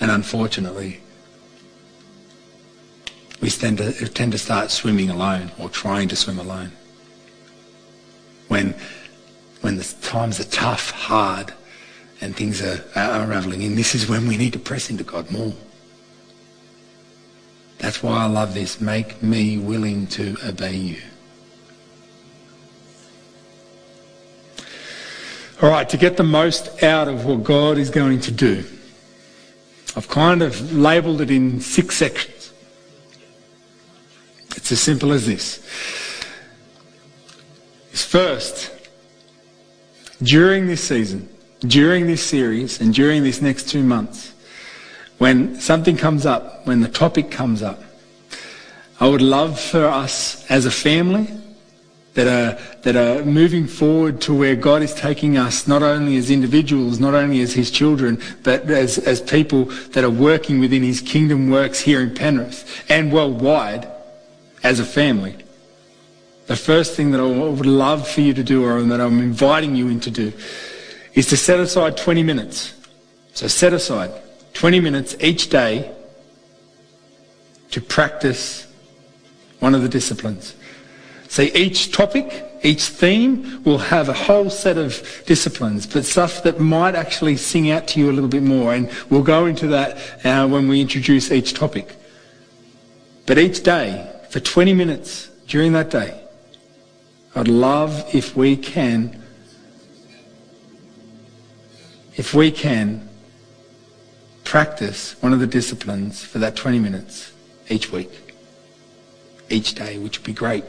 And 0.00 0.10
unfortunately, 0.10 1.02
we 3.42 3.50
tend 3.50 3.76
to, 3.76 3.92
tend 4.08 4.32
to 4.32 4.38
start 4.38 4.70
swimming 4.70 5.10
alone 5.10 5.52
or 5.58 5.68
trying 5.68 6.08
to 6.08 6.16
swim 6.16 6.38
alone. 6.38 6.72
When, 8.48 8.74
when 9.60 9.76
the 9.76 9.84
times 10.00 10.40
are 10.40 10.44
tough, 10.44 10.92
hard, 10.92 11.52
and 12.22 12.34
things 12.34 12.62
are, 12.62 12.82
are 12.96 13.24
unraveling 13.24 13.64
and 13.64 13.76
this 13.76 13.94
is 13.94 14.08
when 14.08 14.26
we 14.26 14.38
need 14.38 14.54
to 14.54 14.58
press 14.58 14.88
into 14.88 15.04
God 15.04 15.30
more. 15.30 15.52
That's 17.78 18.02
why 18.02 18.24
I 18.24 18.26
love 18.26 18.54
this. 18.54 18.80
Make 18.80 19.22
me 19.22 19.56
willing 19.56 20.06
to 20.08 20.36
obey 20.44 20.74
you. 20.74 21.02
All 25.60 25.70
right, 25.70 25.88
to 25.88 25.96
get 25.96 26.16
the 26.16 26.22
most 26.22 26.82
out 26.84 27.08
of 27.08 27.24
what 27.24 27.42
God 27.42 27.78
is 27.78 27.90
going 27.90 28.20
to 28.20 28.30
do, 28.30 28.64
I've 29.96 30.08
kind 30.08 30.42
of 30.42 30.72
labelled 30.72 31.20
it 31.20 31.30
in 31.30 31.60
six 31.60 31.96
sections. 31.96 32.52
It's 34.54 34.70
as 34.70 34.80
simple 34.80 35.12
as 35.12 35.26
this. 35.26 35.58
Is 37.92 38.04
first, 38.04 38.70
during 40.22 40.68
this 40.68 40.86
season, 40.86 41.28
during 41.60 42.06
this 42.06 42.24
series, 42.24 42.80
and 42.80 42.94
during 42.94 43.24
this 43.24 43.42
next 43.42 43.68
two 43.68 43.82
months, 43.82 44.34
when 45.18 45.60
something 45.60 45.96
comes 45.96 46.24
up, 46.24 46.66
when 46.66 46.80
the 46.80 46.88
topic 46.88 47.30
comes 47.30 47.62
up, 47.62 47.82
I 49.00 49.08
would 49.08 49.22
love 49.22 49.60
for 49.60 49.84
us 49.84 50.48
as 50.50 50.64
a 50.64 50.70
family 50.70 51.28
that 52.14 52.26
are, 52.26 52.58
that 52.82 52.96
are 52.96 53.24
moving 53.24 53.66
forward 53.66 54.20
to 54.22 54.34
where 54.34 54.56
God 54.56 54.82
is 54.82 54.94
taking 54.94 55.36
us, 55.36 55.68
not 55.68 55.82
only 55.82 56.16
as 56.16 56.30
individuals, 56.30 56.98
not 56.98 57.14
only 57.14 57.40
as 57.40 57.52
his 57.52 57.70
children, 57.70 58.20
but 58.42 58.68
as, 58.70 58.98
as 58.98 59.20
people 59.20 59.66
that 59.92 60.02
are 60.02 60.10
working 60.10 60.58
within 60.58 60.82
his 60.82 61.00
kingdom 61.00 61.50
works 61.50 61.78
here 61.80 62.00
in 62.00 62.14
Penrith 62.14 62.84
and 62.88 63.12
worldwide 63.12 63.88
as 64.64 64.80
a 64.80 64.84
family. 64.84 65.36
The 66.46 66.56
first 66.56 66.94
thing 66.96 67.10
that 67.10 67.20
I 67.20 67.24
would 67.24 67.66
love 67.66 68.08
for 68.08 68.20
you 68.20 68.34
to 68.34 68.42
do, 68.42 68.64
or 68.64 68.82
that 68.82 69.00
I'm 69.00 69.20
inviting 69.20 69.76
you 69.76 69.88
in 69.88 70.00
to 70.00 70.10
do, 70.10 70.32
is 71.14 71.26
to 71.26 71.36
set 71.36 71.60
aside 71.60 71.96
20 71.96 72.22
minutes. 72.22 72.74
So 73.34 73.46
set 73.46 73.72
aside 73.72 74.10
20 74.54 74.80
minutes 74.80 75.16
each 75.20 75.48
day 75.50 75.94
to 77.70 77.80
practice 77.80 78.66
one 79.60 79.74
of 79.74 79.82
the 79.82 79.88
disciplines. 79.88 80.54
See, 81.28 81.52
each 81.54 81.92
topic, 81.92 82.44
each 82.62 82.84
theme 82.84 83.62
will 83.64 83.78
have 83.78 84.08
a 84.08 84.14
whole 84.14 84.48
set 84.48 84.78
of 84.78 85.22
disciplines, 85.26 85.86
but 85.86 86.04
stuff 86.04 86.42
that 86.44 86.58
might 86.58 86.94
actually 86.94 87.36
sing 87.36 87.70
out 87.70 87.86
to 87.88 88.00
you 88.00 88.10
a 88.10 88.12
little 88.12 88.30
bit 88.30 88.42
more. 88.42 88.74
And 88.74 88.90
we'll 89.10 89.22
go 89.22 89.46
into 89.46 89.68
that 89.68 90.24
uh, 90.24 90.48
when 90.48 90.68
we 90.68 90.80
introduce 90.80 91.30
each 91.30 91.54
topic. 91.54 91.96
But 93.26 93.38
each 93.38 93.62
day, 93.62 94.10
for 94.30 94.40
20 94.40 94.72
minutes 94.72 95.28
during 95.46 95.72
that 95.72 95.90
day, 95.90 96.18
I'd 97.34 97.48
love 97.48 98.14
if 98.14 98.34
we 98.34 98.56
can, 98.56 99.22
if 102.16 102.32
we 102.32 102.50
can 102.50 103.07
practice 104.48 105.14
one 105.20 105.34
of 105.34 105.40
the 105.40 105.46
disciplines 105.46 106.24
for 106.24 106.38
that 106.38 106.56
20 106.56 106.78
minutes 106.78 107.32
each 107.68 107.92
week, 107.92 108.10
each 109.50 109.74
day, 109.74 109.98
which 109.98 110.18
would 110.18 110.26
be 110.26 110.32
great. 110.32 110.64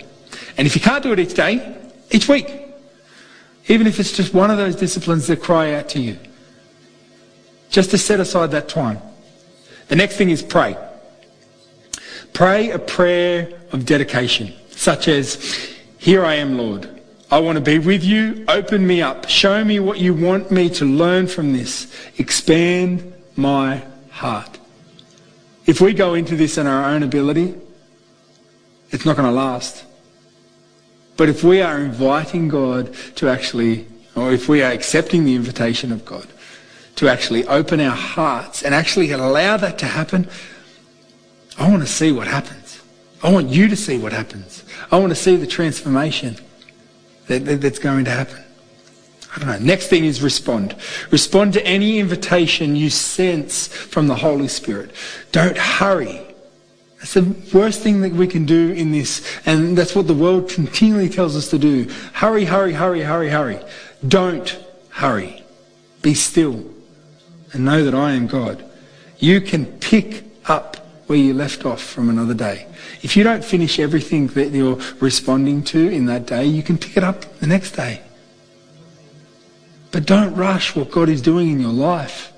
And 0.57 0.67
if 0.67 0.75
you 0.75 0.81
can't 0.81 1.01
do 1.01 1.13
it 1.13 1.19
each 1.19 1.33
day, 1.33 1.77
each 2.11 2.27
week. 2.27 2.53
Even 3.69 3.87
if 3.87 3.97
it's 3.97 4.11
just 4.11 4.33
one 4.33 4.51
of 4.51 4.57
those 4.57 4.75
disciplines 4.75 5.27
that 5.27 5.41
cry 5.41 5.75
out 5.75 5.87
to 5.89 5.99
you. 6.01 6.19
Just 7.69 7.91
to 7.91 7.97
set 7.97 8.19
aside 8.19 8.51
that 8.51 8.67
time. 8.67 8.99
The 9.87 9.95
next 9.95 10.17
thing 10.17 10.29
is 10.29 10.43
pray. 10.43 10.75
Pray 12.33 12.71
a 12.71 12.79
prayer 12.79 13.61
of 13.71 13.85
dedication, 13.85 14.53
such 14.71 15.07
as, 15.07 15.71
Here 15.99 16.25
I 16.25 16.35
am, 16.35 16.57
Lord. 16.57 17.01
I 17.31 17.39
want 17.39 17.55
to 17.55 17.63
be 17.63 17.79
with 17.79 18.03
you. 18.03 18.43
Open 18.49 18.85
me 18.85 19.01
up. 19.01 19.29
Show 19.29 19.63
me 19.63 19.79
what 19.79 19.99
you 19.99 20.13
want 20.13 20.51
me 20.51 20.69
to 20.71 20.85
learn 20.85 21.27
from 21.27 21.53
this. 21.53 21.87
Expand 22.17 23.13
my 23.39 23.83
heart. 24.11 24.59
If 25.65 25.81
we 25.81 25.93
go 25.93 26.13
into 26.13 26.35
this 26.35 26.57
in 26.57 26.67
our 26.67 26.89
own 26.89 27.03
ability, 27.03 27.55
it's 28.91 29.05
not 29.05 29.15
going 29.15 29.27
to 29.27 29.33
last. 29.33 29.85
But 31.15 31.29
if 31.29 31.43
we 31.43 31.61
are 31.61 31.79
inviting 31.79 32.47
God 32.47 32.93
to 33.15 33.29
actually, 33.29 33.85
or 34.15 34.31
if 34.31 34.47
we 34.49 34.61
are 34.61 34.71
accepting 34.71 35.25
the 35.25 35.35
invitation 35.35 35.91
of 35.91 36.05
God 36.05 36.27
to 36.95 37.07
actually 37.07 37.45
open 37.47 37.79
our 37.79 37.95
hearts 37.95 38.63
and 38.63 38.73
actually 38.73 39.11
allow 39.11 39.57
that 39.57 39.77
to 39.79 39.85
happen, 39.85 40.27
I 41.57 41.69
want 41.69 41.81
to 41.81 41.87
see 41.89 42.11
what 42.11 42.27
happens. 42.27 42.81
I 43.21 43.31
want 43.31 43.49
you 43.49 43.67
to 43.67 43.75
see 43.75 43.97
what 43.97 44.13
happens. 44.13 44.63
I 44.91 44.97
want 44.97 45.11
to 45.11 45.15
see 45.15 45.35
the 45.35 45.47
transformation 45.47 46.37
that, 47.27 47.45
that, 47.45 47.61
that's 47.61 47.79
going 47.79 48.05
to 48.05 48.11
happen. 48.11 48.43
Next 49.61 49.87
thing 49.87 50.05
is 50.05 50.21
respond. 50.21 50.75
Respond 51.11 51.53
to 51.53 51.65
any 51.65 51.99
invitation 51.99 52.75
you 52.75 52.89
sense 52.89 53.67
from 53.67 54.07
the 54.07 54.15
Holy 54.15 54.47
Spirit. 54.47 54.91
Don't 55.31 55.57
hurry. 55.57 56.21
That's 56.97 57.13
the 57.13 57.35
worst 57.53 57.81
thing 57.81 58.01
that 58.01 58.11
we 58.11 58.27
can 58.27 58.45
do 58.45 58.71
in 58.71 58.91
this, 58.91 59.25
and 59.45 59.77
that's 59.77 59.95
what 59.95 60.07
the 60.07 60.13
world 60.13 60.49
continually 60.49 61.07
tells 61.07 61.37
us 61.37 61.49
to 61.51 61.57
do. 61.57 61.87
Hurry, 62.13 62.43
hurry, 62.43 62.73
hurry, 62.73 63.01
hurry, 63.01 63.29
hurry. 63.29 63.59
Don't 64.05 64.59
hurry. 64.89 65.43
Be 66.01 66.13
still 66.13 66.65
and 67.53 67.65
know 67.65 67.83
that 67.85 67.95
I 67.95 68.11
am 68.11 68.27
God. 68.27 68.63
You 69.17 69.39
can 69.39 69.65
pick 69.65 70.25
up 70.45 70.77
where 71.07 71.17
you 71.17 71.33
left 71.33 71.65
off 71.65 71.81
from 71.81 72.09
another 72.09 72.33
day. 72.33 72.67
If 73.01 73.15
you 73.15 73.23
don't 73.23 73.43
finish 73.43 73.79
everything 73.79 74.27
that 74.27 74.51
you're 74.51 74.79
responding 74.99 75.63
to 75.63 75.89
in 75.89 76.05
that 76.07 76.25
day, 76.25 76.45
you 76.45 76.63
can 76.63 76.77
pick 76.77 76.97
it 76.97 77.03
up 77.03 77.39
the 77.39 77.47
next 77.47 77.71
day. 77.71 78.01
But 79.91 80.05
don't 80.05 80.35
rush 80.35 80.75
what 80.75 80.91
God 80.91 81.09
is 81.09 81.21
doing 81.21 81.49
in 81.49 81.59
your 81.59 81.73
life. 81.73 82.31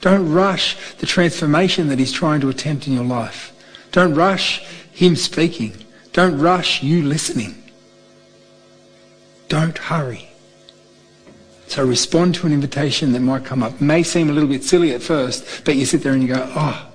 Don't 0.00 0.32
rush 0.32 0.94
the 0.94 1.06
transformation 1.06 1.88
that 1.88 1.98
He's 1.98 2.12
trying 2.12 2.40
to 2.40 2.48
attempt 2.48 2.86
in 2.86 2.92
your 2.94 3.04
life. 3.04 3.52
Don't 3.92 4.14
rush 4.14 4.60
Him 4.92 5.16
speaking. 5.16 5.74
Don't 6.12 6.38
rush 6.38 6.82
you 6.82 7.02
listening. 7.02 7.62
Don't 9.48 9.76
hurry. 9.76 10.30
So 11.66 11.84
respond 11.84 12.34
to 12.36 12.46
an 12.46 12.52
invitation 12.52 13.12
that 13.12 13.20
might 13.20 13.44
come 13.44 13.62
up. 13.62 13.74
It 13.74 13.80
may 13.80 14.02
seem 14.02 14.30
a 14.30 14.32
little 14.32 14.48
bit 14.48 14.62
silly 14.62 14.92
at 14.92 15.02
first, 15.02 15.64
but 15.64 15.76
you 15.76 15.86
sit 15.86 16.02
there 16.02 16.12
and 16.12 16.22
you 16.22 16.28
go, 16.28 16.52
oh, 16.54 16.86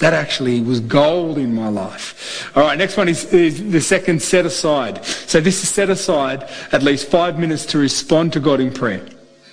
that 0.00 0.14
actually 0.14 0.60
was 0.60 0.80
gold 0.80 1.38
in 1.38 1.54
my 1.54 1.68
life. 1.68 2.50
All 2.56 2.64
right, 2.64 2.76
next 2.76 2.96
one 2.96 3.08
is, 3.08 3.32
is, 3.32 3.70
the 3.70 3.80
second 3.80 4.20
set 4.20 4.46
aside. 4.46 5.04
So 5.04 5.40
this 5.40 5.62
is 5.62 5.68
set 5.68 5.90
aside 5.90 6.50
at 6.72 6.82
least 6.82 7.08
five 7.08 7.38
minutes 7.38 7.66
to 7.66 7.78
respond 7.78 8.32
to 8.32 8.40
God 8.40 8.60
in 8.60 8.72
prayer. 8.72 9.06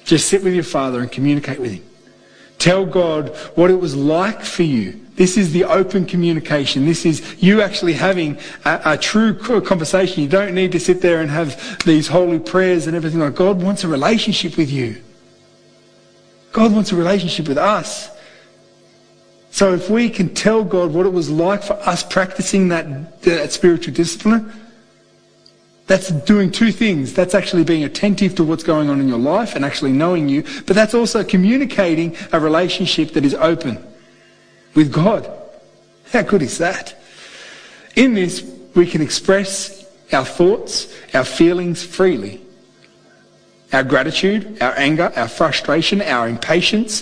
Just 0.06 0.30
sit 0.30 0.43
with 0.43 0.54
your 0.54 0.64
Father 0.64 1.02
and 1.02 1.12
communicate 1.12 1.60
with 1.60 1.74
Him. 1.74 1.84
Tell 2.60 2.86
God 2.86 3.36
what 3.56 3.70
it 3.70 3.80
was 3.80 3.95
like 3.95 4.41
for 4.41 4.64
you. 4.64 5.02
This 5.16 5.36
is 5.36 5.52
the 5.52 5.66
open 5.66 6.06
communication. 6.06 6.86
This 6.86 7.06
is 7.06 7.43
you 7.43 7.62
actually 7.62 7.93
having 7.93 8.38
a, 8.64 8.82
a 8.86 8.98
true 8.98 9.34
conversation. 9.62 10.24
You 10.24 10.30
don't 10.30 10.54
need 10.54 10.72
to 10.72 10.80
sit 10.80 11.02
there 11.02 11.22
and 11.22 11.30
have 11.30 11.84
these 11.84 12.08
holy 12.08 12.39
prayers 12.39 12.88
and 12.88 12.95
everything 12.95 13.20
like 13.20 13.36
God 13.36 13.62
wants 13.62 13.84
a 13.84 13.88
relationship 13.88 14.58
with 14.58 14.72
you. 14.72 15.02
God 16.54 16.74
wants 16.74 16.91
a 16.91 16.95
relationship 16.95 17.48
with 17.48 17.58
us. 17.58 18.16
So 19.58 19.74
if 19.74 19.89
we 19.89 20.12
can 20.12 20.36
tell 20.36 20.64
God 20.64 20.93
what 20.93 21.08
it 21.08 21.14
was 21.14 21.32
like 21.32 21.64
for 21.64 21.74
us 21.74 22.03
practicing 22.03 22.68
that, 22.68 23.24
that 23.24 23.51
spiritual 23.51 23.91
discipline, 23.91 24.53
that's 25.88 26.10
doing 26.10 26.51
two 26.51 26.72
things. 26.72 27.12
That's 27.12 27.34
actually 27.34 27.64
being 27.64 27.84
attentive 27.84 28.36
to 28.36 28.43
what's 28.43 28.62
going 28.62 28.88
on 28.91 29.01
in 29.01 29.08
your 29.08 29.18
life 29.18 29.55
and 29.55 29.66
actually 29.66 29.93
knowing 29.93 30.30
you, 30.30 30.43
but 30.68 30.76
that's 30.76 30.93
also 30.93 31.24
communicating 31.24 32.16
a 32.32 32.39
relationship 32.39 33.14
that 33.14 33.26
is 33.26 33.34
open 33.34 33.84
with 34.76 34.93
God. 34.93 35.28
How 36.14 36.22
good 36.22 36.43
is 36.43 36.60
that? 36.60 36.95
In 37.95 38.14
this, 38.14 38.43
we 38.76 38.86
can 38.86 39.01
express 39.01 39.88
our 40.14 40.24
thoughts, 40.24 40.93
our 41.16 41.26
feelings 41.26 41.84
freely. 41.84 42.41
Our 43.74 43.84
gratitude, 43.84 44.62
our 44.62 44.78
anger, 44.78 45.12
our 45.16 45.28
frustration, 45.28 46.03
our 46.03 46.30
impatience, 46.30 47.01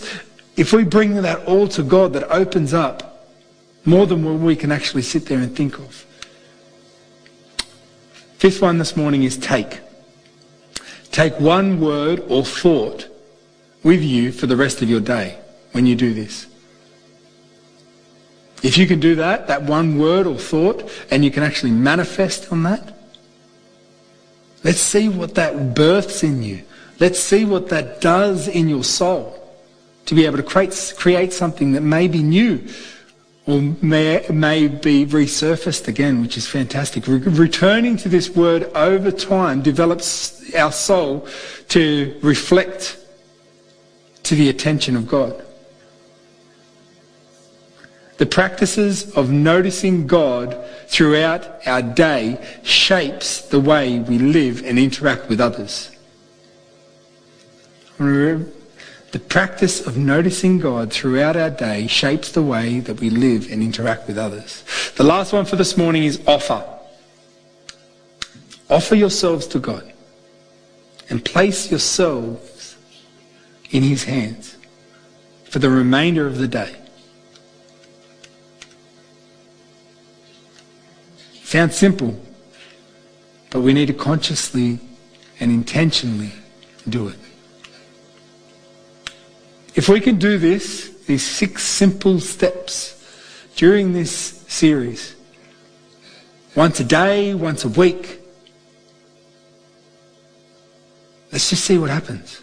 if 0.58 0.72
we 0.72 0.84
bring 0.84 1.22
that 1.22 1.46
all 1.46 1.68
to 1.70 1.84
God, 1.84 2.14
that 2.14 2.30
opens 2.32 2.74
up 2.74 3.28
more 3.84 4.08
than 4.08 4.24
what 4.24 4.40
we 4.40 4.56
can 4.56 4.72
actually 4.72 5.02
sit 5.02 5.26
there 5.26 5.40
and 5.40 5.56
think 5.56 5.78
of. 5.78 6.06
Fifth 8.38 8.62
one 8.62 8.78
this 8.78 8.96
morning 8.96 9.24
is 9.24 9.38
take. 9.38 9.80
Take 11.12 11.40
one 11.40 11.80
word 11.80 12.24
or 12.28 12.44
thought 12.44 13.08
with 13.84 14.02
you 14.02 14.32
for 14.32 14.48
the 14.48 14.56
rest 14.56 14.82
of 14.82 14.90
your 14.90 15.00
day 15.00 15.38
when 15.72 15.86
you 15.86 15.96
do 15.96 16.14
this. 16.14 16.48
If 18.64 18.78
you 18.78 18.88
can 18.88 19.00
do 19.00 19.16
that, 19.16 19.48
that 19.48 19.64
one 19.64 20.00
word 20.00 20.26
or 20.26 20.38
thought, 20.38 20.90
and 21.12 21.24
you 21.24 21.32
can 21.32 21.44
actually 21.44 21.72
manifest 21.72 22.52
on 22.52 22.64
that, 22.64 22.98
let's 24.64 24.80
see 24.80 25.10
what 25.10 25.36
that 25.36 25.76
births 25.76 26.24
in 26.24 26.42
you. 26.42 26.64
Let's 27.00 27.20
see 27.20 27.46
what 27.46 27.70
that 27.70 28.02
does 28.02 28.48
in 28.48 28.70
your 28.70 28.84
soul 28.84 29.45
to 30.06 30.16
be 30.16 30.26
able 30.26 30.38
to 30.38 30.44
create, 30.44 30.94
create 30.98 31.34
something 31.34 31.72
that 31.74 31.82
may 31.82 32.08
be 32.08 32.22
new 32.22 32.64
or 33.48 33.62
may, 33.82 34.26
may 34.30 34.68
be 34.68 35.06
resurfaced 35.06 35.88
again, 35.88 36.22
which 36.22 36.38
is 36.38 36.48
fantastic. 36.48 37.08
Re- 37.08 37.20
returning 37.20 37.96
to 37.98 38.10
this 38.10 38.30
word 38.30 38.64
over 38.76 39.12
time 39.12 39.62
develops 39.62 40.54
our 40.56 40.72
soul 40.72 41.28
to 41.70 42.18
reflect 42.24 42.98
to 44.24 44.36
the 44.36 44.50
attention 44.50 44.96
of 44.96 45.08
God. 45.08 45.44
The 48.18 48.26
practices 48.26 49.12
of 49.16 49.30
noticing 49.30 50.08
God 50.08 50.58
throughout 50.88 51.68
our 51.68 51.82
day 51.82 52.44
shapes 52.64 53.42
the 53.42 53.60
way 53.60 54.00
we 54.00 54.18
live 54.18 54.64
and 54.66 54.80
interact 54.80 55.30
with 55.30 55.42
others. 55.42 55.92
The 59.16 59.22
practice 59.22 59.80
of 59.88 59.96
noticing 59.96 60.60
God 60.60 60.92
throughout 60.92 61.38
our 61.38 61.50
day 61.50 61.88
shapes 61.88 62.34
the 62.34 62.42
way 62.42 62.82
that 62.82 63.00
we 63.00 63.10
live 63.10 63.50
and 63.50 63.64
interact 63.64 64.08
with 64.08 64.18
others. 64.18 64.66
The 64.98 65.06
last 65.06 65.32
one 65.32 65.46
for 65.46 65.56
this 65.56 65.78
morning 65.78 66.04
is 66.04 66.20
offer. 66.28 66.62
Offer 68.70 68.96
yourselves 68.96 69.48
to 69.48 69.60
God 69.60 69.90
and 71.10 71.24
place 71.24 71.72
yourselves 71.72 72.76
in 73.72 73.84
His 73.84 74.04
hands 74.04 74.58
for 75.46 75.60
the 75.60 75.70
remainder 75.70 76.28
of 76.28 76.38
the 76.38 76.50
day. 76.50 76.76
Sounds 81.42 81.78
simple, 81.78 82.22
but 83.50 83.62
we 83.62 83.72
need 83.72 83.86
to 83.86 83.94
consciously 83.94 84.78
and 85.40 85.52
intentionally 85.52 86.34
do 86.90 87.08
it. 87.08 87.16
If 89.76 89.90
we 89.90 90.00
can 90.00 90.18
do 90.18 90.38
this, 90.38 90.90
these 91.06 91.26
six 91.26 91.64
simple 91.64 92.20
steps 92.22 92.94
during 93.58 93.92
this 93.92 94.12
series, 94.48 95.16
once 96.56 96.80
a 96.80 96.86
day, 96.86 97.34
once 97.34 97.66
a 97.66 97.70
week, 97.70 98.22
let's 101.34 101.50
just 101.50 101.66
see 101.66 101.78
what 101.78 101.90
happens. 101.90 102.42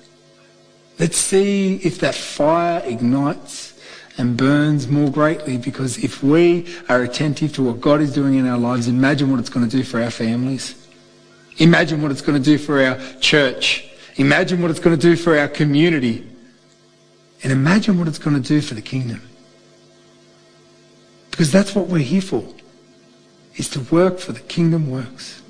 Let's 0.98 1.16
see 1.16 1.76
if 1.76 2.00
that 2.00 2.14
fire 2.14 2.82
ignites 2.84 3.80
and 4.18 4.36
burns 4.36 4.88
more 4.88 5.10
greatly 5.10 5.56
because 5.56 6.04
if 6.04 6.22
we 6.22 6.66
are 6.90 7.02
attentive 7.02 7.54
to 7.54 7.62
what 7.62 7.80
God 7.80 8.02
is 8.02 8.12
doing 8.12 8.34
in 8.34 8.46
our 8.46 8.58
lives, 8.58 8.88
imagine 8.88 9.30
what 9.30 9.40
it's 9.40 9.48
going 9.48 9.66
to 9.66 9.74
do 9.74 9.82
for 9.82 10.02
our 10.02 10.10
families. 10.10 10.86
Imagine 11.56 12.02
what 12.02 12.10
it's 12.10 12.20
going 12.20 12.40
to 12.40 12.44
do 12.44 12.58
for 12.58 12.84
our 12.84 12.98
church. 13.20 13.88
Imagine 14.16 14.60
what 14.60 14.70
it's 14.70 14.80
going 14.80 14.96
to 14.96 15.00
do 15.00 15.16
for 15.16 15.38
our 15.38 15.48
community. 15.48 16.28
And 17.42 17.52
imagine 17.52 17.98
what 17.98 18.08
it's 18.08 18.18
going 18.18 18.40
to 18.40 18.48
do 18.48 18.60
for 18.60 18.74
the 18.74 18.82
kingdom. 18.82 19.28
Because 21.30 21.50
that's 21.50 21.74
what 21.74 21.88
we're 21.88 21.98
here 21.98 22.22
for, 22.22 22.46
is 23.56 23.68
to 23.70 23.80
work 23.80 24.18
for 24.18 24.32
the 24.32 24.40
kingdom 24.40 24.90
works 24.90 25.42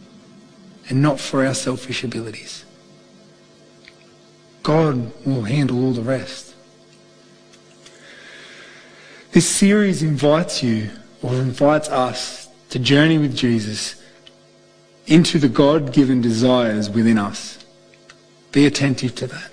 and 0.88 1.02
not 1.02 1.20
for 1.20 1.44
our 1.44 1.54
selfish 1.54 2.02
abilities. 2.02 2.64
God 4.62 5.12
will 5.26 5.42
handle 5.42 5.84
all 5.84 5.92
the 5.92 6.02
rest. 6.02 6.54
This 9.32 9.48
series 9.48 10.02
invites 10.02 10.62
you 10.62 10.90
or 11.22 11.34
invites 11.34 11.88
us 11.88 12.48
to 12.70 12.78
journey 12.78 13.18
with 13.18 13.36
Jesus 13.36 14.00
into 15.06 15.38
the 15.38 15.48
God-given 15.48 16.20
desires 16.20 16.88
within 16.88 17.18
us. 17.18 17.64
Be 18.50 18.66
attentive 18.66 19.14
to 19.16 19.26
that. 19.26 19.51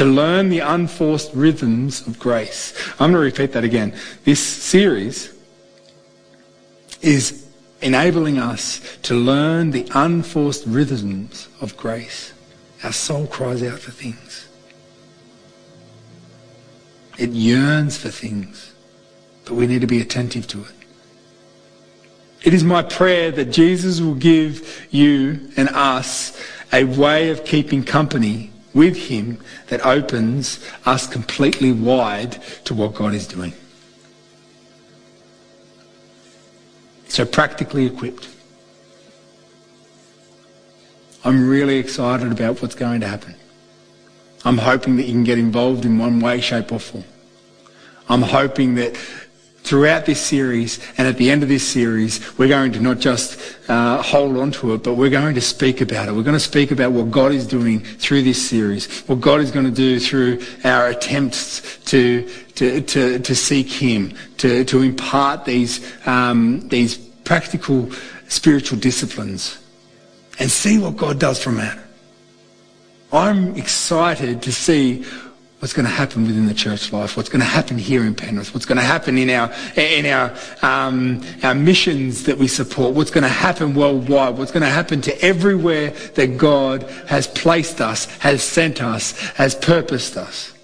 To 0.00 0.06
learn 0.06 0.48
the 0.48 0.60
unforced 0.60 1.30
rhythms 1.34 2.06
of 2.06 2.18
grace. 2.18 2.72
I'm 2.92 3.12
going 3.12 3.12
to 3.12 3.18
repeat 3.18 3.52
that 3.52 3.64
again. 3.64 3.94
This 4.24 4.40
series 4.40 5.30
is 7.02 7.46
enabling 7.82 8.38
us 8.38 8.80
to 9.02 9.14
learn 9.14 9.72
the 9.72 9.86
unforced 9.94 10.64
rhythms 10.66 11.48
of 11.60 11.76
grace. 11.76 12.32
Our 12.82 12.92
soul 12.92 13.26
cries 13.26 13.62
out 13.62 13.78
for 13.78 13.90
things. 13.90 14.48
It 17.18 17.28
yearns 17.32 17.98
for 17.98 18.08
things, 18.08 18.72
but 19.44 19.52
we 19.52 19.66
need 19.66 19.82
to 19.82 19.86
be 19.86 20.00
attentive 20.00 20.46
to 20.46 20.60
it. 20.60 20.74
It 22.42 22.54
is 22.54 22.64
my 22.64 22.82
prayer 22.82 23.30
that 23.32 23.50
Jesus 23.50 24.00
will 24.00 24.14
give 24.14 24.86
you 24.90 25.50
and 25.58 25.68
us 25.68 26.42
a 26.72 26.84
way 26.84 27.28
of 27.28 27.44
keeping 27.44 27.84
company 27.84 28.49
with 28.74 28.96
him 28.96 29.38
that 29.68 29.84
opens 29.84 30.64
us 30.86 31.06
completely 31.06 31.72
wide 31.72 32.32
to 32.64 32.74
what 32.74 32.94
God 32.94 33.14
is 33.14 33.26
doing. 33.26 33.52
So 37.08 37.24
practically 37.24 37.86
equipped. 37.86 38.28
I'm 41.24 41.48
really 41.48 41.76
excited 41.76 42.30
about 42.30 42.62
what's 42.62 42.74
going 42.74 43.00
to 43.00 43.08
happen. 43.08 43.34
I'm 44.44 44.58
hoping 44.58 44.96
that 44.96 45.04
you 45.04 45.12
can 45.12 45.24
get 45.24 45.38
involved 45.38 45.84
in 45.84 45.98
one 45.98 46.20
way, 46.20 46.40
shape 46.40 46.72
or 46.72 46.78
form. 46.78 47.04
I'm 48.08 48.22
hoping 48.22 48.76
that 48.76 48.96
throughout 49.70 50.04
this 50.04 50.20
series 50.20 50.80
and 50.98 51.06
at 51.06 51.16
the 51.16 51.30
end 51.30 51.44
of 51.44 51.48
this 51.48 51.62
series, 51.62 52.36
we're 52.36 52.48
going 52.48 52.72
to 52.72 52.80
not 52.80 52.98
just 52.98 53.38
uh, 53.68 54.02
hold 54.02 54.36
on 54.36 54.50
to 54.50 54.74
it, 54.74 54.82
but 54.82 54.94
we're 54.94 55.08
going 55.08 55.32
to 55.32 55.40
speak 55.40 55.80
about 55.80 56.08
it. 56.08 56.12
We're 56.12 56.24
going 56.24 56.34
to 56.34 56.40
speak 56.40 56.72
about 56.72 56.90
what 56.90 57.12
God 57.12 57.30
is 57.30 57.46
doing 57.46 57.78
through 57.78 58.22
this 58.22 58.50
series, 58.50 59.02
what 59.02 59.20
God 59.20 59.40
is 59.40 59.52
going 59.52 59.66
to 59.66 59.70
do 59.70 60.00
through 60.00 60.42
our 60.64 60.88
attempts 60.88 61.78
to 61.84 62.28
to 62.56 62.80
to, 62.80 63.20
to 63.20 63.34
seek 63.36 63.68
Him, 63.68 64.12
to 64.38 64.64
to 64.64 64.82
impart 64.82 65.44
these 65.44 65.80
um, 66.04 66.68
these 66.68 66.98
practical 67.22 67.92
spiritual 68.26 68.76
disciplines, 68.76 69.56
and 70.40 70.50
see 70.50 70.78
what 70.80 70.96
God 70.96 71.20
does 71.20 71.40
from 71.40 71.58
that. 71.58 71.78
I'm 73.12 73.54
excited 73.54 74.42
to 74.42 74.50
see 74.50 75.04
what's 75.60 75.74
going 75.74 75.84
to 75.84 75.92
happen 75.92 76.26
within 76.26 76.46
the 76.46 76.54
church 76.54 76.90
life, 76.90 77.18
what's 77.18 77.28
going 77.28 77.40
to 77.40 77.46
happen 77.46 77.76
here 77.76 78.02
in 78.04 78.14
Penrith, 78.14 78.54
what's 78.54 78.64
going 78.64 78.78
to 78.78 78.84
happen 78.84 79.18
in 79.18 79.28
our 79.28 79.52
in 79.76 80.06
our 80.06 80.34
um, 80.62 81.22
our 81.42 81.54
missions 81.54 82.24
that 82.24 82.38
we 82.38 82.48
support, 82.48 82.94
what's 82.94 83.10
going 83.10 83.22
to 83.22 83.28
happen 83.28 83.74
worldwide, 83.74 84.38
what's 84.38 84.50
going 84.50 84.62
to 84.62 84.68
happen 84.68 85.02
to 85.02 85.22
everywhere 85.22 85.90
that 86.14 86.38
God 86.38 86.82
has 87.06 87.26
placed 87.26 87.80
us, 87.80 88.06
has 88.18 88.42
sent 88.42 88.82
us, 88.82 89.12
has 89.34 89.54
purposed 89.54 90.16
us. 90.16 90.54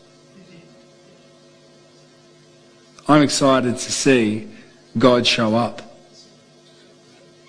I'm 3.06 3.22
excited 3.22 3.76
to 3.76 3.92
see 3.92 4.48
God 4.98 5.26
show 5.26 5.54
up. 5.54 5.82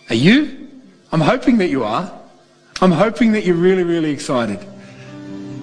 Are 0.10 0.16
you? 0.16 0.70
I'm 1.14 1.22
hoping 1.22 1.58
that 1.60 1.70
you 1.70 1.86
are. 1.86 2.12
I'm 2.82 2.91
hoping 2.91 3.32
that 3.32 3.45
you're 3.45 3.56
really, 3.56 3.84
really 3.84 4.12
excited. 4.12 4.60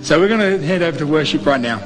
So 0.04 0.20
we're 0.20 0.28
going 0.28 0.60
to 0.60 0.66
head 0.66 0.82
over 0.82 0.98
to 0.98 1.06
worship 1.06 1.46
right 1.46 1.58
now. 1.58 1.78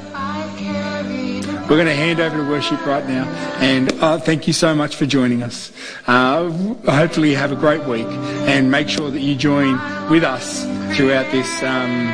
We're 1.69 1.77
going 1.77 1.85
to 1.85 1.95
hand 1.95 2.19
over 2.19 2.35
to 2.35 2.49
worship 2.49 2.85
right 2.85 3.07
now. 3.07 3.23
And 3.61 3.93
uh, 4.03 4.19
thank 4.19 4.45
you 4.45 4.51
so 4.51 4.75
much 4.75 4.97
for 4.97 5.05
joining 5.05 5.41
us. 5.41 5.71
Uh, 6.05 6.49
hopefully 6.49 7.29
you 7.29 7.37
have 7.37 7.53
a 7.53 7.55
great 7.55 7.81
week 7.85 8.07
and 8.07 8.69
make 8.69 8.89
sure 8.89 9.09
that 9.09 9.21
you 9.21 9.35
join 9.35 9.79
with 10.09 10.25
us 10.25 10.65
throughout 10.97 11.31
this 11.31 11.63
um, 11.63 12.13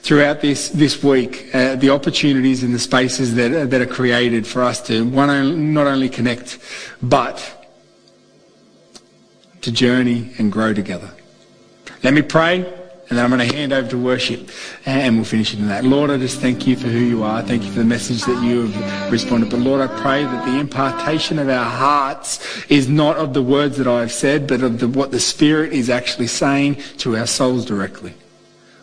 throughout 0.00 0.40
this 0.40 0.70
this 0.70 1.04
week. 1.04 1.50
Uh, 1.52 1.76
the 1.76 1.90
opportunities 1.90 2.62
and 2.62 2.74
the 2.74 2.78
spaces 2.78 3.34
that 3.34 3.70
that 3.70 3.80
are 3.82 3.86
created 3.86 4.46
for 4.46 4.62
us 4.62 4.80
to 4.86 5.04
one 5.04 5.74
not 5.74 5.86
only 5.86 6.08
connect 6.08 6.58
but 7.02 7.68
to 9.60 9.70
journey 9.70 10.30
and 10.38 10.50
grow 10.50 10.72
together. 10.72 11.10
Let 12.02 12.14
me 12.14 12.22
pray. 12.22 12.85
And 13.08 13.16
then 13.16 13.24
I'm 13.24 13.30
going 13.30 13.48
to 13.48 13.56
hand 13.56 13.72
over 13.72 13.88
to 13.90 13.98
worship 13.98 14.50
and 14.84 15.14
we'll 15.14 15.24
finish 15.24 15.54
it 15.54 15.60
in 15.60 15.68
that. 15.68 15.84
Lord, 15.84 16.10
I 16.10 16.16
just 16.16 16.40
thank 16.40 16.66
you 16.66 16.74
for 16.74 16.88
who 16.88 16.98
you 16.98 17.22
are. 17.22 17.40
Thank 17.40 17.62
you 17.62 17.70
for 17.70 17.78
the 17.78 17.84
message 17.84 18.24
that 18.24 18.42
you 18.42 18.66
have 18.66 19.12
responded. 19.12 19.50
But 19.50 19.60
Lord, 19.60 19.80
I 19.80 19.86
pray 20.00 20.24
that 20.24 20.44
the 20.44 20.58
impartation 20.58 21.38
of 21.38 21.48
our 21.48 21.70
hearts 21.70 22.64
is 22.68 22.88
not 22.88 23.16
of 23.16 23.32
the 23.32 23.42
words 23.42 23.76
that 23.76 23.86
I've 23.86 24.10
said, 24.10 24.48
but 24.48 24.60
of 24.62 24.80
the, 24.80 24.88
what 24.88 25.12
the 25.12 25.20
Spirit 25.20 25.72
is 25.72 25.88
actually 25.88 26.26
saying 26.26 26.82
to 26.98 27.16
our 27.16 27.28
souls 27.28 27.64
directly. 27.64 28.12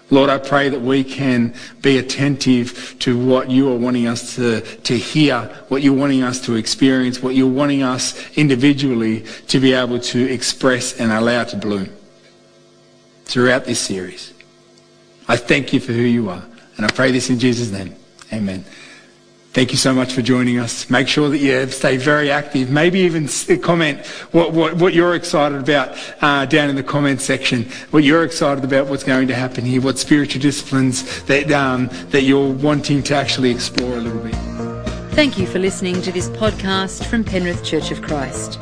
Lord, 0.09 0.29
I 0.29 0.37
pray 0.37 0.69
that 0.69 0.81
we 0.81 1.03
can 1.03 1.53
be 1.81 1.97
attentive 1.97 2.95
to 2.99 3.17
what 3.17 3.49
you 3.49 3.73
are 3.73 3.77
wanting 3.77 4.07
us 4.07 4.35
to, 4.35 4.61
to 4.61 4.97
hear, 4.97 5.39
what 5.67 5.81
you're 5.81 5.93
wanting 5.93 6.23
us 6.23 6.39
to 6.45 6.55
experience, 6.55 7.21
what 7.21 7.35
you're 7.35 7.47
wanting 7.47 7.83
us 7.83 8.15
individually 8.37 9.25
to 9.47 9.59
be 9.59 9.73
able 9.73 9.99
to 9.99 10.31
express 10.31 10.97
and 10.97 11.11
allow 11.11 11.43
to 11.45 11.57
bloom 11.57 11.89
throughout 13.25 13.65
this 13.65 13.79
series. 13.79 14.33
I 15.27 15.37
thank 15.37 15.73
you 15.73 15.79
for 15.79 15.93
who 15.93 16.01
you 16.01 16.29
are. 16.29 16.43
And 16.77 16.85
I 16.85 16.89
pray 16.89 17.11
this 17.11 17.29
in 17.29 17.39
Jesus' 17.39 17.71
name. 17.71 17.95
Amen. 18.31 18.65
Thank 19.53 19.69
you 19.69 19.77
so 19.77 19.93
much 19.93 20.13
for 20.13 20.23
joining 20.23 20.57
us. 20.57 20.89
Make 20.89 21.07
sure 21.07 21.29
that 21.29 21.37
you 21.37 21.67
stay 21.67 21.97
very 21.97 22.31
active. 22.31 22.71
Maybe 22.71 23.01
even 23.01 23.27
comment 23.59 24.03
what, 24.31 24.51
what, 24.51 24.73
what 24.77 24.95
you're 24.95 25.13
excited 25.13 25.59
about 25.59 25.95
uh, 26.23 26.47
down 26.47 26.71
in 26.71 26.75
the 26.75 26.81
comments 26.81 27.23
section. 27.23 27.65
What 27.91 28.03
you're 28.03 28.23
excited 28.23 28.63
about, 28.63 28.87
what's 28.87 29.03
going 29.03 29.27
to 29.27 29.35
happen 29.35 29.63
here, 29.63 29.79
what 29.79 29.99
spiritual 29.99 30.41
disciplines 30.41 31.21
that, 31.25 31.51
um, 31.51 31.89
that 32.09 32.23
you're 32.23 32.51
wanting 32.51 33.03
to 33.03 33.15
actually 33.15 33.51
explore 33.51 33.93
a 33.93 34.01
little 34.01 34.23
bit. 34.23 34.33
Thank 35.13 35.37
you 35.37 35.45
for 35.45 35.59
listening 35.59 36.01
to 36.01 36.11
this 36.11 36.29
podcast 36.29 37.05
from 37.05 37.23
Penrith 37.23 37.63
Church 37.63 37.91
of 37.91 38.01
Christ. 38.01 38.57